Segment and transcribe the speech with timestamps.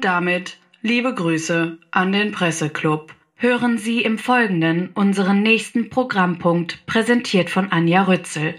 [0.00, 3.14] Und damit liebe Grüße an den Presseclub.
[3.34, 8.54] Hören Sie im Folgenden unseren nächsten Programmpunkt, präsentiert von Anja Rützel.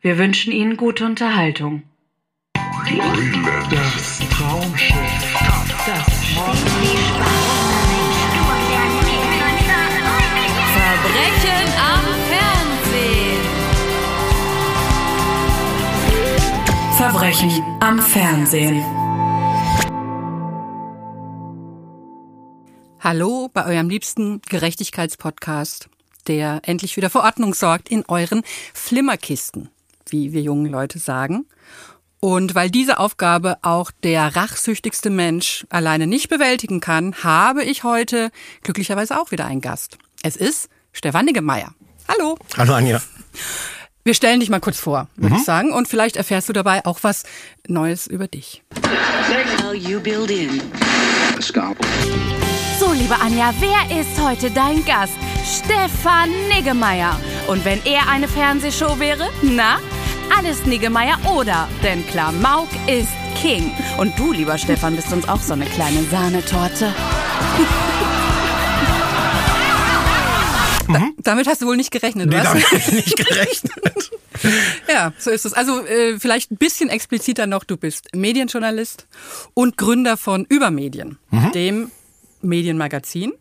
[0.00, 1.84] Wir wünschen Ihnen gute Unterhaltung.
[3.70, 4.96] Das Traumschiff.
[5.86, 6.04] Das
[10.74, 12.02] Verbrechen am
[12.58, 13.40] Fernsehen.
[16.96, 19.01] Verbrechen am Fernsehen.
[23.04, 25.88] Hallo bei eurem liebsten Gerechtigkeitspodcast,
[26.28, 28.44] der endlich wieder für Ordnung sorgt in euren
[28.74, 29.70] Flimmerkisten,
[30.08, 31.46] wie wir jungen Leute sagen.
[32.20, 38.30] Und weil diese Aufgabe auch der rachsüchtigste Mensch alleine nicht bewältigen kann, habe ich heute
[38.62, 39.98] glücklicherweise auch wieder einen Gast.
[40.22, 41.74] Es ist Stefan Niggemeier.
[42.06, 42.38] Hallo.
[42.56, 43.02] Hallo Anja.
[44.04, 45.72] Wir stellen dich mal kurz vor, würde ich sagen.
[45.72, 47.24] Und vielleicht erfährst du dabei auch was
[47.66, 48.62] Neues über dich.
[52.84, 55.12] So, liebe Anja, wer ist heute dein Gast?
[55.46, 57.16] Stefan Niggemeier.
[57.46, 59.30] Und wenn er eine Fernsehshow wäre?
[59.40, 59.78] Na?
[60.36, 61.68] Alles Niggemeier oder?
[61.84, 63.06] Denn Klamauk ist
[63.40, 63.70] King.
[63.98, 66.92] Und du, lieber Stefan, bist uns auch so eine kleine Sahnetorte.
[70.88, 72.48] Da, damit hast du wohl nicht gerechnet, Nee, was?
[72.48, 73.72] damit hab ich nicht gerechnet.
[74.88, 75.52] Ja, so ist es.
[75.52, 79.06] Also äh, vielleicht ein bisschen expliziter noch, du bist Medienjournalist
[79.54, 81.18] und Gründer von Übermedien,
[81.54, 81.92] dem
[82.42, 83.32] Medienmagazin,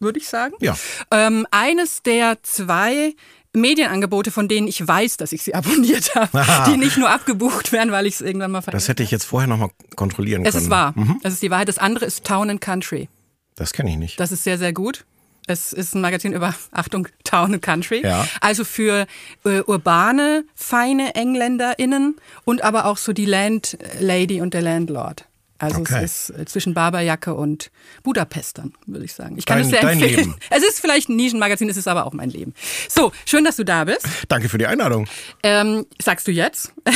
[0.00, 0.54] würde ich sagen.
[0.60, 0.76] Ja.
[1.10, 3.14] Ähm, eines der zwei
[3.54, 6.70] Medienangebote, von denen ich weiß, dass ich sie abonniert habe, Aha.
[6.70, 9.48] die nicht nur abgebucht werden, weil ich es irgendwann mal Das hätte ich jetzt vorher
[9.48, 10.64] nochmal kontrollieren Es können.
[10.64, 10.94] ist wahr.
[11.22, 11.68] Es ist die Wahrheit.
[11.68, 13.08] Das andere ist Town and Country.
[13.56, 14.20] Das kenne ich nicht.
[14.20, 15.04] Das ist sehr, sehr gut.
[15.50, 18.02] Es ist ein Magazin über, Achtung, Town and Country.
[18.04, 18.28] Ja.
[18.42, 19.06] Also für
[19.44, 25.24] äh, urbane, feine EngländerInnen und aber auch so die Landlady und der Landlord.
[25.60, 26.02] Also Okay.
[26.04, 27.70] es ist äh, zwischen Barberjacke und
[28.04, 29.36] Budapestern, würde ich sagen.
[29.38, 30.16] Ich kann Dein- es sehr dein empfehlen.
[30.30, 30.34] Leben.
[30.50, 32.54] Es ist vielleicht ein Nischenmagazin, es ist aber auch mein Leben.
[32.88, 34.06] So, schön, dass du da bist.
[34.28, 35.08] Danke für die Einladung.
[35.42, 36.72] Ähm, sagst du jetzt?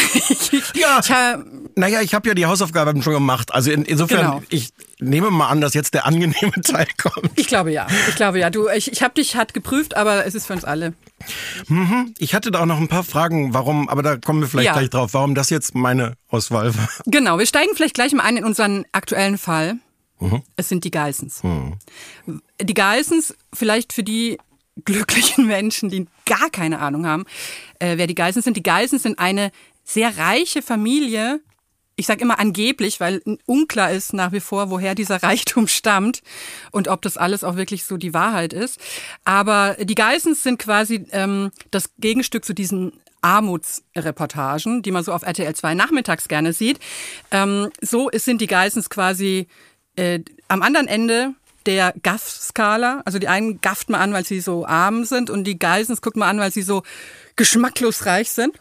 [0.74, 1.00] Ja.
[1.02, 1.44] Ich, hab-
[1.76, 3.52] Naja, ich habe ja die Hausaufgaben schon gemacht.
[3.54, 4.42] Also in, insofern, Genau.
[4.48, 4.70] ich
[5.00, 7.30] nehme mal an, dass jetzt der angenehme Teil kommt.
[7.36, 7.86] ich glaube ja.
[8.08, 8.50] Ich glaube ja.
[8.50, 10.94] Du, ich, ich habe dich hart geprüft, aber es ist für uns alle.
[12.18, 14.72] Ich hatte da auch noch ein paar Fragen, warum, aber da kommen wir vielleicht Ja.
[14.72, 16.88] gleich drauf, warum das jetzt meine Auswahl war.
[17.06, 19.78] Genau, wir steigen vielleicht gleich mal ein in unseren aktuellen Fall.
[20.56, 21.42] Es sind die Geissens.
[22.60, 24.38] Die Geissens, vielleicht für die
[24.84, 27.24] glücklichen Menschen, die gar keine Ahnung haben,
[27.78, 28.56] äh, wer die Geissens sind.
[28.56, 29.50] Die Geissens sind eine
[29.84, 31.40] sehr reiche Familie.
[31.96, 36.22] Ich sage immer angeblich, weil unklar ist nach wie vor, woher dieser Reichtum stammt
[36.70, 38.80] und ob das alles auch wirklich so die Wahrheit ist.
[39.24, 42.92] Aber die Geissens sind quasi ähm, das Gegenstück zu diesen
[43.22, 46.78] Armutsreportagen, die man so auf RTL 2 nachmittags gerne sieht.
[47.30, 49.46] Ähm, so sind die Geissens quasi
[49.96, 51.34] äh, am anderen Ende
[51.66, 53.02] der Gaff-Skala.
[53.04, 56.16] Also die einen gafft man an, weil sie so arm sind und die Geissens guckt
[56.16, 56.82] man an, weil sie so
[57.36, 58.58] geschmacklos reich sind.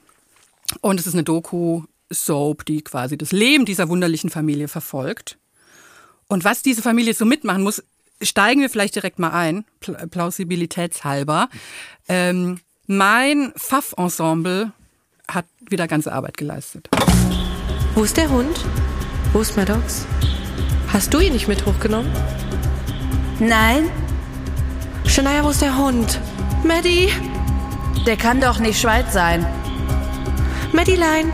[0.81, 5.37] Und es ist eine Doku-Soap, die quasi das Leben dieser wunderlichen Familie verfolgt.
[6.27, 7.83] Und was diese Familie so mitmachen muss,
[8.21, 11.49] steigen wir vielleicht direkt mal ein, pl- plausibilitätshalber.
[12.07, 12.59] Ähm,
[12.91, 14.73] mein Pfaff-Ensemble
[15.29, 16.89] hat wieder ganze Arbeit geleistet.
[17.95, 18.65] Wo ist der Hund?
[19.31, 20.05] Wo ist Maddox?
[20.91, 22.11] Hast du ihn nicht mit hochgenommen?
[23.39, 23.89] Nein,
[25.05, 26.19] Shania, wo ist der Hund?
[26.65, 27.09] Maddie!
[28.05, 29.45] der kann doch nicht Schweiz sein.
[30.73, 31.31] Maddielein!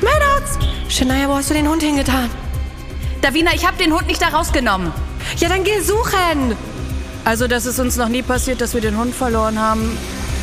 [0.00, 0.58] Maddox!
[0.88, 2.30] Shania, wo hast du den Hund hingetan?
[3.20, 4.90] Davina, ich habe den Hund nicht da rausgenommen.
[5.36, 6.56] Ja, dann geh suchen!
[7.26, 9.98] Also, das ist uns noch nie passiert, dass wir den Hund verloren haben,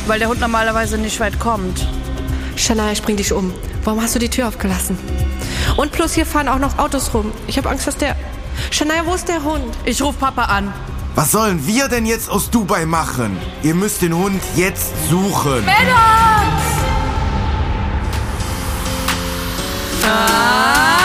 [0.06, 1.86] weil der Hund normalerweise nicht weit kommt.
[2.56, 3.52] Shania, ich bring dich um.
[3.84, 4.98] Warum hast du die Tür aufgelassen?
[5.76, 7.32] Und plus, hier fahren auch noch Autos rum.
[7.46, 8.16] Ich habe Angst, dass der...
[8.70, 9.76] Shania, wo ist der Hund?
[9.84, 10.72] Ich ruf Papa an.
[11.14, 13.36] Was sollen wir denn jetzt aus Dubai machen?
[13.62, 15.64] Ihr müsst den Hund jetzt suchen.
[20.06, 20.99] Ah,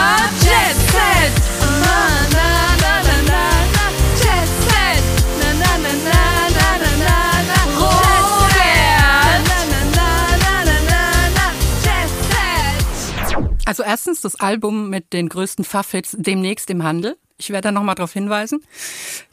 [13.65, 17.17] Also erstens das Album mit den größten Pfaff-Hits demnächst im Handel.
[17.37, 18.63] Ich werde da nochmal darauf hinweisen.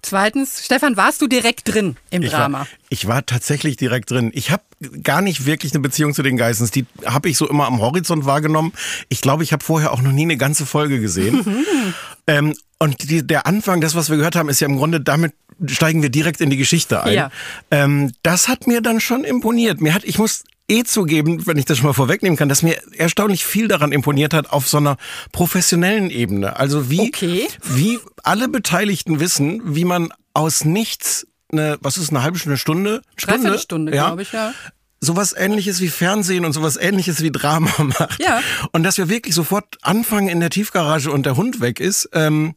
[0.02, 2.60] Zweitens, Stefan, warst du direkt drin im Ich Drama?
[2.60, 4.32] war, ich war tatsächlich direkt drin.
[4.34, 4.64] Ich habe
[5.04, 6.72] gar nicht wirklich eine Beziehung zu den Geissens.
[6.72, 8.72] Die habe ich so immer am Horizont wahrgenommen.
[9.08, 11.64] Ich glaube, ich habe vorher auch noch nie eine ganze Folge gesehen.
[12.26, 15.34] ähm, und die, der Anfang, das, was wir gehört haben, ist ja im Grunde damit
[15.66, 17.14] steigen wir direkt in die Geschichte ein.
[17.14, 17.30] Ja.
[17.70, 19.80] Ähm, das hat mir dann schon imponiert.
[19.80, 22.76] Mir hat, ich muss eh zugeben, wenn ich das schon mal vorwegnehmen kann, dass mir
[22.96, 24.96] erstaunlich viel daran imponiert hat auf so einer
[25.32, 26.56] professionellen Ebene.
[26.56, 27.48] Also wie, Okay.
[27.64, 33.02] wie alle Beteiligten wissen, wie man aus nichts eine, was ist eine halbe Stunde, Stunde,
[33.16, 34.54] Stunde, Dreiviertelstunde, glaube ich, ja.
[35.00, 38.22] sowas ähnliches wie Fernsehen und sowas ähnliches wie Drama macht.
[38.22, 38.40] Ja.
[38.72, 42.08] Und dass wir wirklich sofort anfangen in der Tiefgarage und der Hund weg ist.
[42.14, 42.54] Ähm,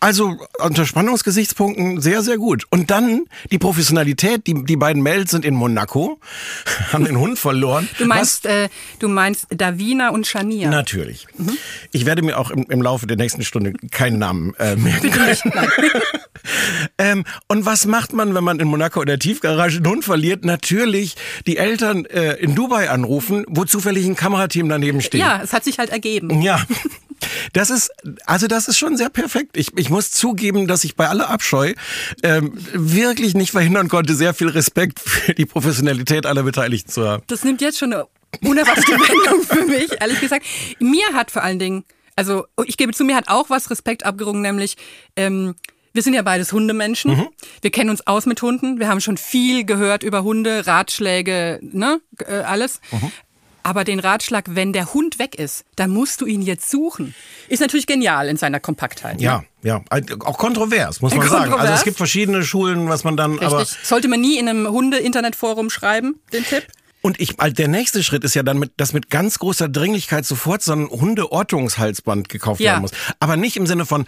[0.00, 2.64] also unter Spannungsgesichtspunkten sehr, sehr gut.
[2.70, 6.18] Und dann die Professionalität, die, die beiden Mädels sind in Monaco,
[6.92, 7.88] haben den Hund verloren.
[7.98, 8.68] Du meinst, äh,
[8.98, 10.70] du meinst Davina und Shania.
[10.70, 11.26] Natürlich.
[11.38, 11.56] Mhm.
[11.92, 15.36] Ich werde mir auch im, im Laufe der nächsten Stunde keinen Namen äh, merken können.
[16.98, 20.44] ähm, und was macht man, wenn man in Monaco in der Tiefgarage einen Hund verliert?
[20.44, 21.16] Natürlich
[21.46, 25.20] die Eltern äh, in Dubai anrufen, wo zufällig ein Kamerateam daneben steht.
[25.20, 26.42] Ja, es hat sich halt ergeben.
[26.42, 26.60] Ja.
[27.52, 27.90] Das ist,
[28.26, 29.56] also das ist schon sehr perfekt.
[29.56, 31.72] Ich, ich muss zugeben, dass ich bei aller Abscheu
[32.22, 37.22] ähm, wirklich nicht verhindern konnte, sehr viel Respekt für die Professionalität aller Beteiligten zu haben.
[37.26, 38.06] Das nimmt jetzt schon eine
[38.42, 40.44] unerwartete Wendung für mich, ehrlich gesagt.
[40.78, 41.84] Mir hat vor allen Dingen,
[42.16, 44.76] also ich gebe zu, mir hat auch was Respekt abgerungen, nämlich
[45.16, 45.54] ähm,
[45.96, 47.16] wir sind ja beides Hundemenschen.
[47.16, 47.28] Mhm.
[47.62, 48.78] Wir kennen uns aus mit Hunden.
[48.78, 52.80] Wir haben schon viel gehört über Hunde, Ratschläge, ne, äh, alles.
[52.92, 53.10] Mhm.
[53.64, 57.16] Aber den Ratschlag, wenn der Hund weg ist, dann musst du ihn jetzt suchen.
[57.48, 59.20] Ist natürlich genial in seiner Kompaktheit.
[59.20, 59.70] Ja, Ne?
[59.70, 59.82] ja,
[60.24, 61.34] auch kontrovers, muss man sagen.
[61.42, 61.78] Also Kontrovers.
[61.80, 63.48] es gibt verschiedene Schulen, was man dann, Richtig.
[63.48, 66.64] aber Sollte man nie in einem Hunde-Internetforum schreiben, den Tipp?
[67.02, 70.24] Und ich, also der nächste Schritt ist ja dann, mit, dass mit ganz großer Dringlichkeit
[70.26, 72.72] sofort so ein Hundeortungshalsband gekauft Ja.
[72.72, 72.92] werden muss.
[73.20, 74.06] Aber nicht im Sinne von,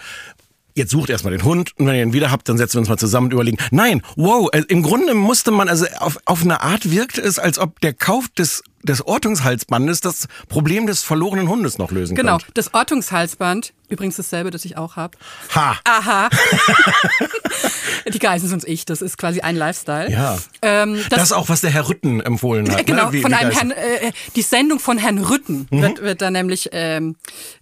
[0.79, 2.89] jetzt sucht erstmal den Hund und wenn ihr ihn wieder habt, dann setzen wir uns
[2.89, 3.59] mal zusammen und überlegen.
[3.71, 7.59] Nein, wow, äh, im Grunde musste man, also auf, auf eine Art wirkte es, als
[7.59, 12.53] ob der Kauf des, des Ortungshalsbandes das Problem des verlorenen Hundes noch lösen Genau, könnte.
[12.55, 15.17] das Ortungshalsband, übrigens dasselbe, das ich auch habe.
[15.55, 15.79] Ha!
[15.85, 16.29] Aha.
[18.13, 20.11] Die Geissens und ich, das ist quasi ein Lifestyle.
[20.11, 20.39] Ja.
[20.63, 22.81] Ähm, Das, das, ist auch, was der Herr Rütten empfohlen hat.
[22.81, 23.13] äh, genau, ne?
[23.13, 25.83] Wie- von wie einem Herrn, äh, die Sendung von Herrn Rütten Mhm.
[25.83, 27.17] wird, wird da nämlich ähm,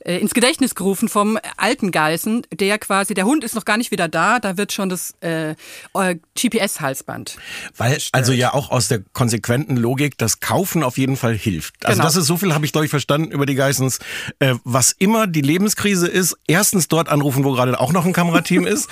[0.05, 3.91] äh, ins Gedächtnis gerufen vom alten Geißen, der quasi, der Hund ist noch gar nicht
[3.91, 5.51] wieder da, da wird schon das äh,
[5.95, 7.37] äh, GPS-Halsband.
[7.77, 11.75] Weil, also ja auch aus der konsequenten Logik, das Kaufen auf jeden Fall hilft.
[11.87, 12.05] Also Genau.
[12.09, 14.01] das ist so viel, habe ich glaube ich verstanden über die Geissens.
[14.41, 18.67] Äh, was immer die Lebenskrise ist, erstens dort anrufen, wo gerade auch noch ein Kamerateam
[18.67, 18.89] ist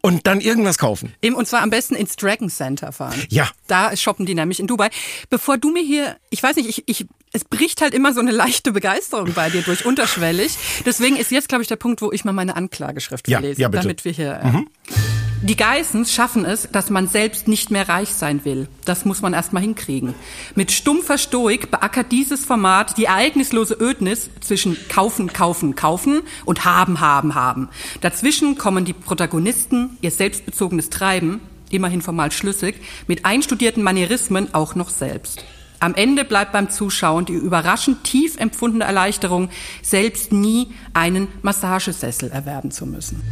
[0.00, 1.12] und dann irgendwas kaufen.
[1.20, 3.20] Eben, und zwar am besten ins Dragon Center fahren.
[3.28, 3.50] Ja.
[3.66, 4.88] Da shoppen die nämlich in Dubai.
[5.28, 8.30] Bevor du mir hier, ich weiß nicht, ich, ich, es bricht halt immer so eine
[8.30, 10.56] leichte Begeisterung bei dir durch, unterschwellig.
[10.86, 13.68] Deswegen ist jetzt, glaube ich, der Punkt, wo ich mal meine Anklageschrift Ja, verlese, ja.
[13.68, 13.72] Mhm.
[13.72, 14.40] damit wir hier.
[14.42, 18.68] Äh, Die Geissens schaffen es, dass man selbst nicht mehr reich sein will.
[18.84, 20.14] Das muss man erst mal hinkriegen.
[20.54, 27.00] Mit stumpfer Stoik beackert dieses Format die ereignislose Ödnis zwischen kaufen, kaufen, kaufen und haben,
[27.00, 27.70] haben, haben.
[28.02, 31.40] Dazwischen kommen die Protagonisten, ihr selbstbezogenes Treiben,
[31.70, 32.74] immerhin formal schlüssig,
[33.06, 35.42] mit einstudierten Manierismen auch noch selbst.
[35.78, 39.48] Am Ende bleibt beim Zuschauen die überraschend tief empfundene Erleichterung,
[39.80, 43.22] selbst nie einen Massagesessel erwerben zu müssen.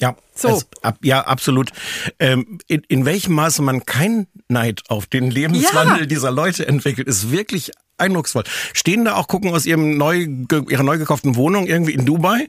[0.00, 0.48] Ja, So.
[0.48, 1.70] es, ab, ja, absolut.
[2.18, 6.06] Ähm, in, in welchem Maße man kein Neid auf den Lebenswandel Ja.
[6.06, 8.44] dieser Leute entwickelt, ist wirklich eindrucksvoll.
[8.72, 10.26] Stehen da auch, gucken aus ihrem neu,
[10.70, 12.48] ihrer neu gekauften Wohnung irgendwie in Dubai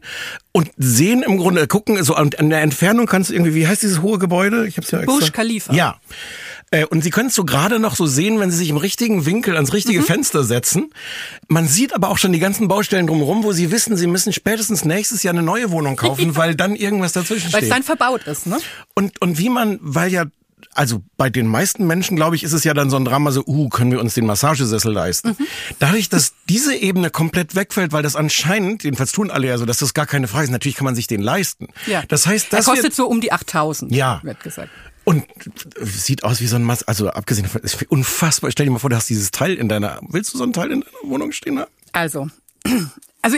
[0.53, 3.81] und sehen im Grunde, gucken so an, an der Entfernung kannst du irgendwie, wie heißt
[3.83, 4.65] dieses hohe Gebäude?
[4.65, 5.17] Ich hab's ja extra.
[5.17, 5.73] Burj Khalifa.
[5.73, 5.99] Ja.
[6.71, 9.25] Äh, Und Sie können es so gerade noch so sehen, wenn Sie sich im richtigen
[9.25, 10.05] Winkel ans richtige Mhm.
[10.05, 10.89] Fenster setzen.
[11.47, 14.85] Man sieht aber auch schon die ganzen Baustellen drumherum, wo Sie wissen, Sie müssen spätestens
[14.85, 17.71] nächstes Jahr eine neue Wohnung kaufen, weil dann irgendwas dazwischen Weil es steht.
[17.71, 18.57] dann verbaut ist, ne?
[18.95, 20.25] Und, und wie man, weil ja,
[20.73, 23.43] also bei den meisten Menschen, glaube ich, ist es ja dann so ein Drama so,
[23.45, 25.35] uh, können wir uns den Massagesessel leisten?
[25.37, 25.47] Mhm.
[25.79, 29.79] Dadurch, dass diese Ebene komplett wegfällt, weil das anscheinend, jedenfalls tun alle ja so, dass
[29.79, 31.67] das gar keine Frage ist, natürlich kann man sich den leisten.
[31.87, 32.03] Ja.
[32.07, 34.21] Das heißt, er das kostet so um die 8000, Ja.
[34.23, 34.69] wird gesagt.
[35.03, 35.25] Und
[35.79, 38.51] sieht aus wie so ein Mass, also abgesehen davon, ist unfassbar.
[38.51, 40.71] Stell dir mal vor, du hast dieses Teil in deiner, willst du so ein Teil
[40.71, 41.71] in deiner Wohnung stehen haben?
[41.91, 42.29] Also,
[43.21, 43.37] also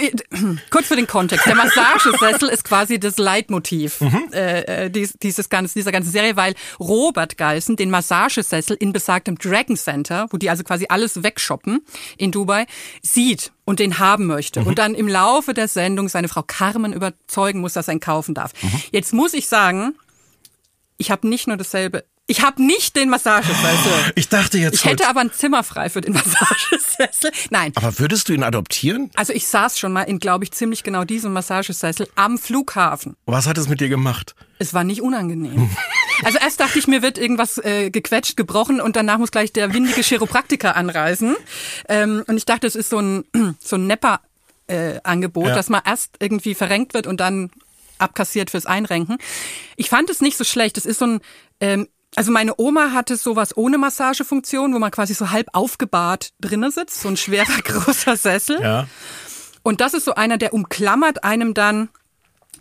[0.69, 1.45] kurz für den Kontext.
[1.45, 4.01] Der Massagesessel ist quasi das Leitmotiv
[4.33, 9.37] äh, äh, dies, dieses ganzen, dieser ganzen Serie, weil Robert Geissen den Massagesessel in besagtem
[9.37, 11.81] Dragon Center, wo die also quasi alles wegshoppen
[12.17, 12.65] in Dubai,
[13.01, 17.61] sieht und den haben möchte und dann im Laufe der Sendung seine Frau Carmen überzeugen
[17.61, 18.51] muss, dass er ihn kaufen darf.
[18.91, 19.95] Jetzt muss ich sagen,
[21.03, 24.13] ich habe nicht nur dasselbe, ich habe nicht den Massagesessel.
[24.15, 24.75] Ich dachte jetzt.
[24.75, 27.31] Ich hätte aber ein Zimmer frei für den Massagesessel.
[27.49, 29.11] Nein, aber würdest du ihn adoptieren?
[29.15, 33.17] also ich saß schon mal in, glaube ich, ziemlich genau diesem Massagesessel am Flughafen.
[33.25, 34.35] Was hat es mit dir gemacht?
[34.57, 35.69] Es war nicht unangenehm.
[36.23, 39.73] Also erst dachte ich, mir wird irgendwas äh, gequetscht, gebrochen und danach muss gleich der
[39.73, 41.35] windige Chiropraktiker anreisen.
[41.89, 43.25] Ähm, und ich dachte, es ist so ein,
[43.59, 45.55] so ein Nepper-Angebot, Ja.
[45.55, 47.51] dass man erst irgendwie verrenkt wird und dann
[48.03, 49.17] abkassiert fürs Einrenken.
[49.75, 50.77] Ich fand es nicht so schlecht.
[50.77, 51.19] Es ist so ein,
[51.59, 56.71] ähm, also meine Oma hatte sowas ohne Massagefunktion, wo man quasi so halb aufgebahrt drinnen
[56.71, 58.61] sitzt, so ein schwerer großer Sessel.
[58.61, 58.87] Ja.
[59.63, 61.89] Und das ist so einer, der umklammert einem dann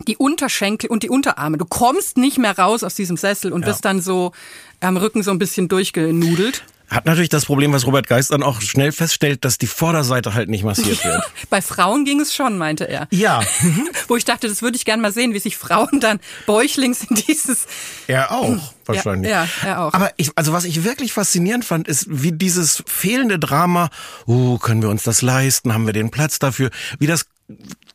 [0.07, 1.57] die Unterschenkel und die Unterarme.
[1.57, 4.31] Du kommst nicht mehr raus aus diesem Sessel und wirst dann so
[4.79, 6.63] am Rücken so ein bisschen durchgenudelt.
[6.89, 10.49] Hat natürlich das Problem, was Robert Geist dann auch schnell feststellt, dass die Vorderseite halt
[10.49, 11.23] nicht massiert wird.
[11.49, 13.07] Bei Frauen ging es schon, meinte er.
[13.11, 13.41] Ja,
[14.07, 17.15] Wo ich dachte, das würde ich gern mal sehen, wie sich Frauen dann bäuchlings in
[17.15, 17.65] dieses
[18.07, 19.31] er auch wahrscheinlich.
[19.31, 19.93] Ja, ja, er auch.
[19.93, 23.89] Aber ich, also was ich wirklich faszinierend fand, ist, wie dieses fehlende Drama,
[24.27, 27.25] uh, können wir uns das leisten, haben wir den Platz dafür, wie das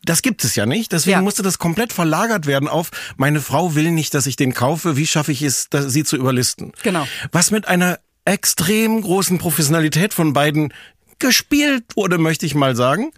[0.03, 0.91] das gibt es ja nicht.
[0.91, 1.21] Deswegen Ja.
[1.21, 4.95] musste das komplett verlagert werden auf, meine Frau will nicht, dass ich den kaufe.
[4.95, 6.71] Wie schaffe ich es, sie zu überlisten?
[6.83, 7.07] Genau.
[7.31, 10.73] Was mit einer extrem großen Professionalität von beiden
[11.19, 13.11] gespielt wurde, möchte ich mal sagen.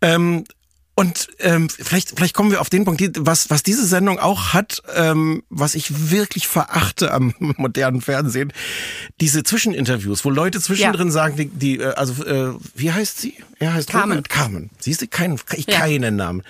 [0.00, 0.44] Ähm,
[0.94, 4.52] und ähm, vielleicht, vielleicht kommen wir auf den Punkt, die, was, was diese Sendung auch
[4.52, 8.52] hat, ähm, was ich wirklich verachte am modernen Fernsehen,
[9.20, 13.34] diese Zwischeninterviews, wo Leute zwischendrin sagen, die, die äh, also äh, wie heißt sie?
[13.58, 14.12] Er heißt Carmen.
[14.12, 14.70] Robert Carmen.
[14.78, 15.78] Siehst du, kein, ich Ja.
[15.78, 16.42] keinen Namen.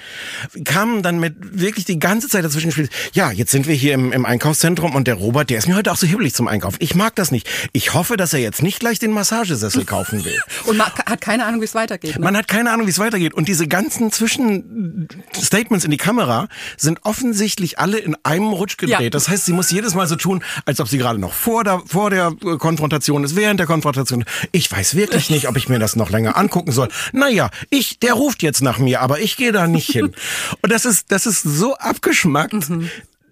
[0.65, 2.91] Carmen dann mit wirklich die ganze Zeit dazwischen spielt.
[3.13, 5.93] Ja, jetzt sind wir hier im, im Einkaufszentrum und der Robert, der ist mir heute
[5.93, 6.77] auch so hibbelig zum Einkaufen.
[6.81, 7.49] Ich mag das nicht.
[7.73, 10.39] Ich hoffe, dass er jetzt nicht gleich den Massagesessel kaufen will.
[10.65, 12.19] Und man hat keine Ahnung, wie es weitergeht.
[12.19, 12.25] Ne?
[12.25, 13.35] Man hat keine Ahnung, wie es weitergeht.
[13.35, 19.01] Und diese ganzen Zwischenstatements in die Kamera sind offensichtlich alle in einem Rutsch gedreht.
[19.01, 19.11] Ja.
[19.11, 21.83] Das heißt, sie muss jedes Mal so tun, als ob sie gerade noch vor der,
[21.87, 24.25] vor der äh, Konfrontation ist, während der Konfrontation.
[24.53, 26.89] Ich weiß wirklich nicht, ob ich mir das noch länger angucken soll.
[27.13, 30.13] Naja, ich, der ruft jetzt nach mir, aber ich gehe da nicht hin.
[30.63, 32.55] Und das ist, das ist so abgeschmackt,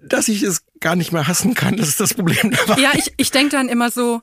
[0.03, 1.77] dass ich es gar nicht mehr hassen kann.
[1.77, 2.81] Das ist das Problem dabei.
[2.81, 4.21] Ja, ich, ich denke dann immer so,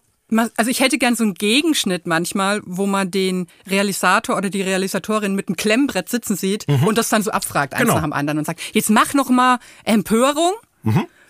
[0.57, 5.36] also ich hätte gern so einen Gegenschnitt manchmal, wo man den Realisator oder die Realisatorin
[5.36, 7.95] mit einem Klemmbrett sitzen sieht und das dann so abfragt, eins Genau.
[7.95, 10.53] nach dem anderen und sagt, jetzt mach noch mal Empörung,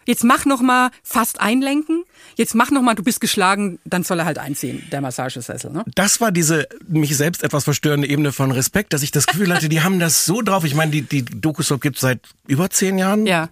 [0.06, 2.04] jetzt mach noch mal fast einlenken,
[2.36, 5.72] jetzt mach noch mal, du bist geschlagen, dann soll er halt einziehen, der Massagesessel.
[5.72, 5.84] Ne?
[5.96, 9.70] das war diese mich selbst etwas verstörende Ebene von Respekt, dass ich das Gefühl hatte,
[9.70, 10.64] die haben das so drauf.
[10.64, 13.26] Ich meine, die, die Doku-Soap gibt seit über zehn Jahren.
[13.26, 13.50] Ja.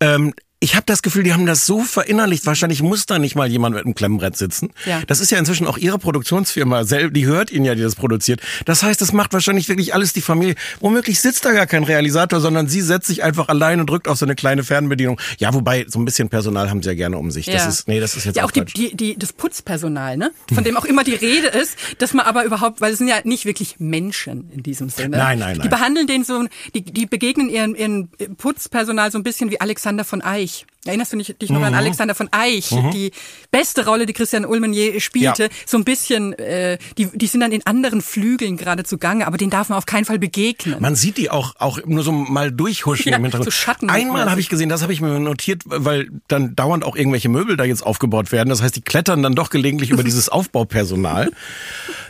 [0.00, 2.44] Ähm, ich habe das Gefühl, die haben das so verinnerlicht.
[2.44, 4.70] Wahrscheinlich muss da nicht mal jemand mit einem Klemmbrett sitzen.
[4.84, 5.00] Ja.
[5.06, 6.84] Das ist ja inzwischen auch ihre Produktionsfirma.
[6.84, 8.40] Die hört ihn ja, die das produziert.
[8.66, 10.56] Das heißt, das macht wahrscheinlich wirklich alles die Familie.
[10.80, 14.18] Womöglich sitzt da gar kein Realisator, sondern sie setzt sich einfach allein und drückt auf
[14.18, 15.18] so eine kleine Fernbedienung.
[15.38, 17.46] Ja, wobei so ein bisschen Personal haben sie ja gerne um sich.
[17.46, 17.68] Das Ja.
[17.70, 18.74] ist, nee, das ist jetzt ja, auch die, Quatsch.
[18.76, 20.30] die, die, das Putzpersonal, ne?
[20.52, 23.16] Von dem auch immer die Rede ist, dass man aber überhaupt, weil es sind ja
[23.24, 25.16] nicht wirklich Menschen in diesem Sinne.
[25.16, 25.70] Nein, nein, Die nein.
[25.70, 30.20] behandeln den so, die, die begegnen ihren, ihren Putzpersonal so ein bisschen wie Alexander von
[30.20, 30.49] Eich.
[30.50, 30.66] euch.
[30.86, 31.64] Erinnerst du dich noch Mhm.
[31.64, 32.70] an Alexander von Eich?
[32.94, 33.10] Die
[33.50, 35.42] beste Rolle, die Christian Ullmann je spielte.
[35.44, 35.48] Ja.
[35.66, 39.50] So ein bisschen, äh, die, die sind dann in anderen Flügeln gerade zugange, aber den
[39.50, 40.76] darf man auf keinen Fall begegnen.
[40.80, 43.44] Man sieht die auch, auch nur so mal durchhuschen Ja, im Hintergrund.
[43.44, 46.96] so Schatten- Einmal habe ich gesehen, das habe ich mir notiert, weil dann dauernd auch
[46.96, 48.48] irgendwelche Möbel da jetzt aufgebaut werden.
[48.48, 51.30] Das heißt, die klettern dann doch gelegentlich über dieses Aufbaupersonal.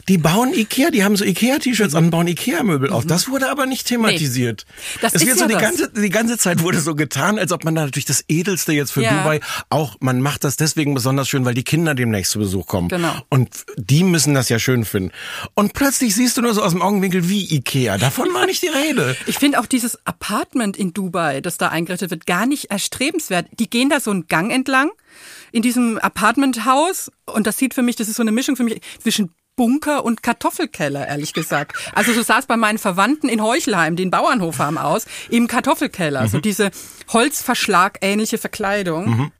[0.09, 3.05] Die bauen Ikea, die haben so Ikea-T-Shirts an, bauen Ikea-Möbel auf.
[3.07, 4.65] Das wurde aber nicht thematisiert.
[5.03, 5.63] Das es ist wird so ja die das.
[5.63, 8.25] ganze, die ganze Zeit wurde so getan, als ob man da natürlich das
[8.61, 9.19] Edelste jetzt für Ja.
[9.19, 9.41] Dubai
[9.71, 12.89] auch, man macht das deswegen besonders schön, weil die Kinder demnächst zu Besuch kommen.
[12.89, 13.15] Genau.
[13.29, 15.13] Und die müssen das ja schön finden.
[15.55, 17.99] Und plötzlich siehst du nur so aus dem Augenwinkel wie Ikea.
[17.99, 19.17] Davon war nicht die Rede.
[19.27, 23.47] Ich finde auch dieses Apartment in Dubai, das da eingerichtet wird, gar nicht erstrebenswert.
[23.59, 24.91] Die gehen da so einen Gang entlang
[25.53, 28.81] in diesem Apartmenthaus und das sieht für mich, das ist so eine Mischung für mich
[29.01, 31.77] zwischen Bunker und Kartoffelkeller, ehrlich gesagt.
[31.95, 35.49] Also so sah es bei meinen Verwandten in Heuchelheim, die einen Bauernhof haben, aus, im
[35.49, 36.29] Kartoffelkeller.
[36.29, 36.71] So diese
[37.13, 39.33] Holzverschlag-ähnliche Verkleidung.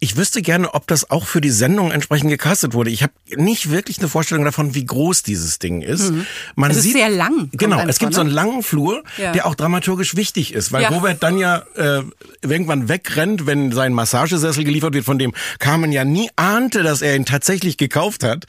[0.00, 2.90] Ich wüsste gerne, ob das auch für die Sendung entsprechend gecastet wurde.
[2.90, 6.12] Ich habe nicht wirklich eine Vorstellung davon, wie groß dieses Ding ist.
[6.54, 8.26] Man Es ist sehr lang, Genau, es gibt vor, so ne?
[8.28, 9.32] einen langen Flur, Ja.
[9.32, 10.88] der auch dramaturgisch wichtig ist, weil Ja.
[10.88, 12.02] Robert dann ja äh,
[12.42, 17.14] irgendwann wegrennt, wenn sein Massagesessel geliefert wird, von dem Carmen ja nie ahnte, dass er
[17.16, 18.46] ihn tatsächlich gekauft hat.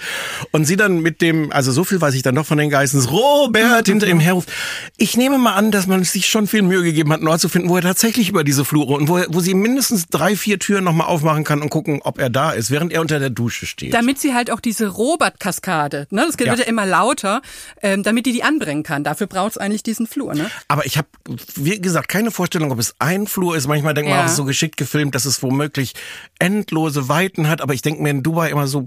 [0.51, 3.11] Und sie dann mit dem, also so viel weiß ich dann noch von den Geistens,
[3.11, 4.49] Robert hinter ihm herruft.
[4.97, 7.49] Ich nehme mal an, dass man sich schon viel Mühe gegeben hat, einen Ort zu
[7.49, 10.59] finden, wo er tatsächlich über diese Flure und wo, er, wo sie mindestens drei, vier
[10.59, 13.65] Türen nochmal aufmachen kann und gucken, ob er da ist, während er unter der Dusche
[13.65, 13.93] steht.
[13.93, 16.55] Damit sie halt auch diese Robert-Kaskade, ne, das wird Ja.
[16.55, 17.41] ja immer lauter,
[17.81, 19.03] ähm, damit die die anbringen kann.
[19.03, 20.49] Dafür braucht es eigentlich diesen Flur, ne?
[20.67, 21.07] Aber ich habe,
[21.55, 23.67] wie gesagt, keine Vorstellung, ob es ein Flur ist.
[23.67, 24.23] Manchmal denkt man Ja.
[24.23, 25.93] auch, es ist so geschickt gefilmt, dass es womöglich
[26.39, 27.61] endlose Weiten hat.
[27.61, 28.85] Aber ich denke mir in Dubai immer so,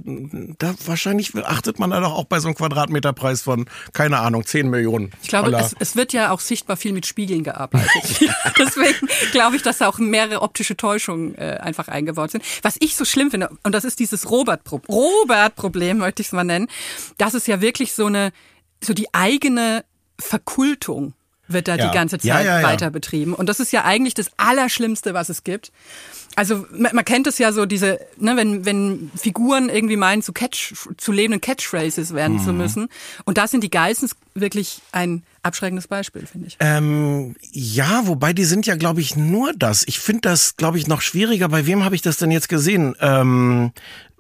[0.59, 4.69] da wahrscheinlich achtet man da doch auch bei so einem Quadratmeterpreis von, keine Ahnung, 10
[4.71, 5.11] Millionen.
[5.23, 7.91] Ich glaube, es, es wird ja auch sichtbar viel mit Spiegeln gearbeitet.
[8.59, 12.45] Deswegen glaube ich, dass da auch mehrere optische Täuschungen äh, einfach eingebaut sind.
[12.63, 16.45] Was ich so schlimm finde, und das ist dieses Robert-Pro- Robert-Problem, möchte ich es mal
[16.45, 16.69] nennen,
[17.19, 18.33] das ist ja wirklich so eine,
[18.83, 19.85] so die eigene
[20.19, 21.15] Verkultung
[21.49, 21.89] wird da Ja.
[21.89, 22.63] die ganze Zeit ja, ja.
[22.67, 23.35] weiter betrieben.
[23.35, 25.73] Und das ist ja eigentlich das Allerschlimmste, was es gibt.
[26.35, 30.33] Also man, man kennt es ja so, diese, ne, wenn, wenn Figuren irgendwie meinen, zu
[30.33, 32.45] Catch, zu lebenden Catchphrases werden Mhm.
[32.45, 32.89] zu müssen.
[33.25, 36.57] Und da sind die Geissens wirklich ein abschreckendes Beispiel, finde ich.
[36.61, 39.85] Ähm, ja, wobei die sind ja, glaube ich, nur das.
[39.87, 41.49] Ich finde das, glaube ich, noch schwieriger.
[41.49, 42.95] Bei wem habe ich das denn jetzt gesehen?
[43.01, 43.73] Ähm,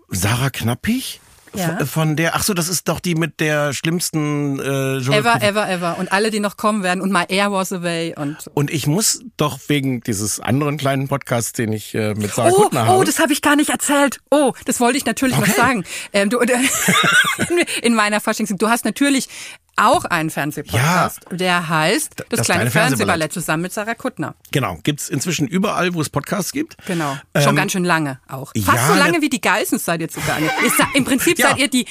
[0.09, 1.21] Sarah Knappig?
[1.59, 1.85] Ja.
[1.87, 5.69] Von, der, ach so, das ist doch die mit der schlimmsten äh, Ever, Journalistin- ever,
[5.69, 5.99] ever.
[5.99, 7.01] Und alle, die noch kommen werden.
[7.01, 8.15] Und My Air Was Away.
[8.17, 12.51] Und Und ich muss doch wegen dieses anderen kleinen Podcasts, den ich äh, mit Sarah
[12.51, 12.99] Oh, Kuttner habe.
[12.99, 14.19] oh, das habe ich gar nicht erzählt.
[14.31, 15.49] Oh, das wollte ich natürlich Okay.
[15.49, 15.85] noch sagen.
[16.13, 16.39] Ähm, du,
[17.83, 19.29] in meiner Faschings, du hast natürlich
[19.77, 24.35] auch einen Fernsehpodcast, der heißt Das, das kleine, kleine Fernsehballett zusammen mit Sarah Kuttner.
[24.51, 26.77] Genau, gibt's inzwischen überall, wo es Podcasts gibt.
[26.87, 27.17] Genau.
[27.37, 28.53] Schon Ähm, ganz schön lange auch.
[28.55, 30.09] ja, Fast so lange ne- wie die Geissens seid ihr.
[30.09, 31.49] Ihr seid- Im Prinzip Ja.
[31.51, 31.87] seid ihr die,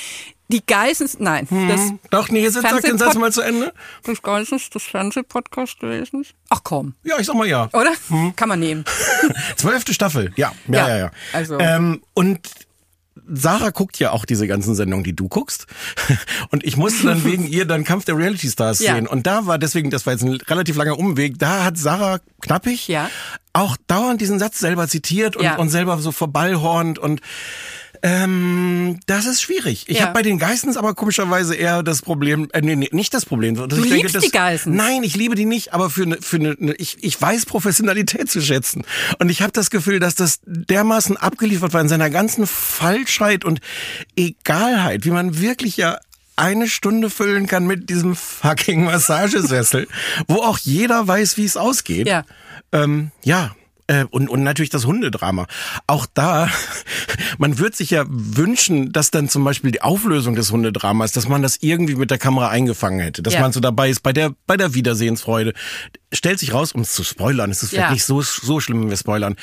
[0.48, 3.74] die Geissens, nein, das Doch, nee, jetzt sag den Satz mal zu Ende.
[4.06, 6.26] des Geissens, des Fernsehpodcast gewesen.
[6.50, 7.68] Ach komm, Ja, ich sag mal ja.
[7.74, 7.92] oder?
[8.36, 8.84] Kann man nehmen.
[9.56, 10.52] Zwölfte Staffel, ja.
[10.68, 11.12] Ja, Ja, ja, ja.
[11.34, 12.48] also- Ähm, und
[13.34, 15.68] Sarah guckt ja auch diese ganzen Sendungen, die du guckst.
[16.52, 18.96] Und ich musste dann wegen ihr dann Kampf der Reality Stars Ja.
[18.96, 19.08] sehen.
[19.08, 22.88] Und da war deswegen, das war jetzt ein relativ langer Umweg, da hat Sarah Knappig
[22.88, 23.10] Ja.
[23.54, 25.56] auch dauernd diesen Satz selber zitiert und, Ja.
[25.58, 27.22] und selber so verballhornt und
[28.04, 29.86] ähm, das ist schwierig.
[29.88, 30.04] Ich Ja.
[30.06, 33.56] habe bei den Geistens aber komischerweise eher das Problem, äh, nee, nee, nicht das Problem.
[33.56, 34.76] Dass Du ich denke, liebst das, die Geissens.
[34.76, 38.30] Nein, ich liebe die nicht, aber für eine, für eine, eine ich, ich weiß Professionalität
[38.30, 38.84] zu schätzen.
[39.20, 43.60] Und ich habe das Gefühl, dass das dermaßen abgeliefert war in seiner ganzen Falschheit und
[44.16, 46.00] Egalheit, wie man wirklich ja
[46.36, 49.88] eine Stunde füllen kann mit diesem fucking Massagesessel,
[50.28, 52.08] wo auch jeder weiß, wie es ausgeht.
[52.08, 52.26] Ja.
[52.72, 53.56] Ähm, ja.
[53.88, 55.46] Äh, Und, und natürlich das Hundedrama.
[55.88, 56.50] Auch da,
[57.38, 61.42] man wird sich ja wünschen, dass dann zum Beispiel die Auflösung des Hundedramas, dass man
[61.42, 63.42] das irgendwie mit der Kamera eingefangen hätte, dass Ja.
[63.42, 65.54] man so dabei ist bei der, bei der Wiedersehensfreude.
[66.12, 67.92] Stellt sich raus, um es zu spoilern, es ist Ja.
[67.92, 69.36] nicht so, so schlimm, wenn wir spoilern.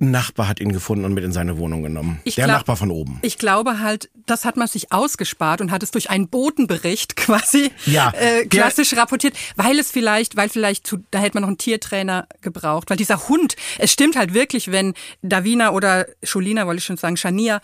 [0.00, 2.20] Ein Nachbar hat ihn gefunden und mit in seine Wohnung genommen.
[2.24, 3.18] Ich der glaub- Nachbar von oben.
[3.22, 7.70] Ich glaube halt, das hat man sich ausgespart und hat es durch einen Botenbericht quasi
[7.86, 11.48] Ja, äh, der- klassisch rapportiert, weil es vielleicht, weil vielleicht zu, da hätte man noch
[11.48, 16.78] einen Tiertrainer gebraucht, weil dieser Hund, es stimmt halt wirklich, wenn Davina oder Scholina, wollte
[16.78, 17.60] ich schon sagen, Shania,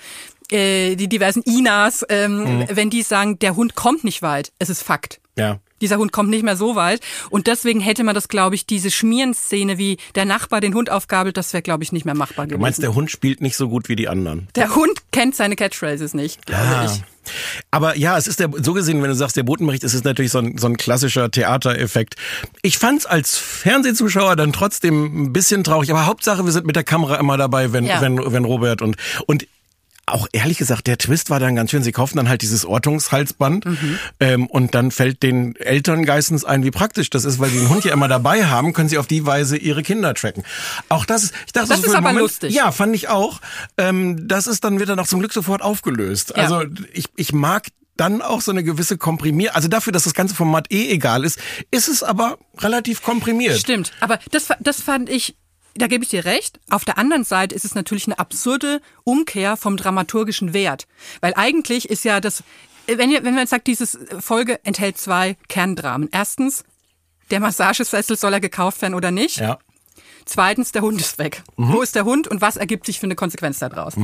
[0.52, 2.66] äh, die diversen Inas, ähm, Mhm.
[2.70, 5.20] wenn die sagen, der Hund kommt nicht weit, es ist Fakt.
[5.38, 5.58] Ja.
[5.80, 7.00] Dieser Hund kommt nicht mehr so weit.
[7.30, 11.36] Und deswegen hätte man das, glaube ich, diese Schmierenszene, wie der Nachbar den Hund aufgabelt,
[11.36, 12.62] das wäre, glaube ich, nicht mehr machbar Du gewesen.
[12.62, 14.48] meinst, der Hund spielt nicht so gut wie die anderen?
[14.56, 16.84] der Hund kennt seine Catchphrases nicht, glaube Ah.
[16.86, 17.02] ich.
[17.70, 20.32] Aber ja, es ist der, so gesehen, wenn du sagst, der Botenbericht, ist es natürlich
[20.32, 22.16] so ein, so ein klassischer Theatereffekt.
[22.62, 26.82] Ich fand's als Fernsehzuschauer dann trotzdem ein bisschen traurig, aber Hauptsache, wir sind mit der
[26.84, 28.00] Kamera immer dabei, wenn, Ja.
[28.00, 29.46] wenn, wenn Robert und, und
[30.12, 31.82] auch ehrlich gesagt, der Twist war dann ganz schön.
[31.82, 33.98] Sie kaufen dann halt dieses Ortungshalsband Mhm.
[34.20, 37.68] ähm, und dann fällt den Eltern geistens ein, wie praktisch das ist, weil sie den
[37.68, 40.42] Hund ja immer dabei haben, können sie auf die Weise ihre Kinder tracken.
[40.88, 42.54] Auch das ist, ich dachte, Das so ist aber Moment, lustig.
[42.54, 43.40] Ja, fand ich auch.
[43.78, 46.30] Ähm, das ist dann wird dann auch zum Glück sofort aufgelöst.
[46.36, 46.42] Ja.
[46.44, 50.34] Also ich, ich mag dann auch so eine gewisse Komprimier, also dafür, dass das ganze
[50.34, 51.38] Format eh egal ist,
[51.70, 53.58] ist es aber relativ komprimiert.
[53.58, 55.36] Stimmt, aber das, das fand ich,
[55.74, 56.60] da gebe ich dir recht.
[56.70, 60.86] Auf der anderen Seite ist es natürlich eine absurde Umkehr vom dramaturgischen Wert.
[61.20, 62.42] Weil eigentlich ist ja das,
[62.86, 63.86] wenn, ihr, wenn man sagt, diese
[64.20, 66.08] Folge enthält zwei Kerndramen.
[66.12, 66.64] Erstens,
[67.30, 69.38] der Massagesessel soll er gekauft werden oder nicht?
[69.38, 69.58] Ja.
[70.24, 71.42] Zweitens, der Hund ist weg.
[71.56, 73.94] Wo ist der Hund und was ergibt sich für eine Konsequenz daraus?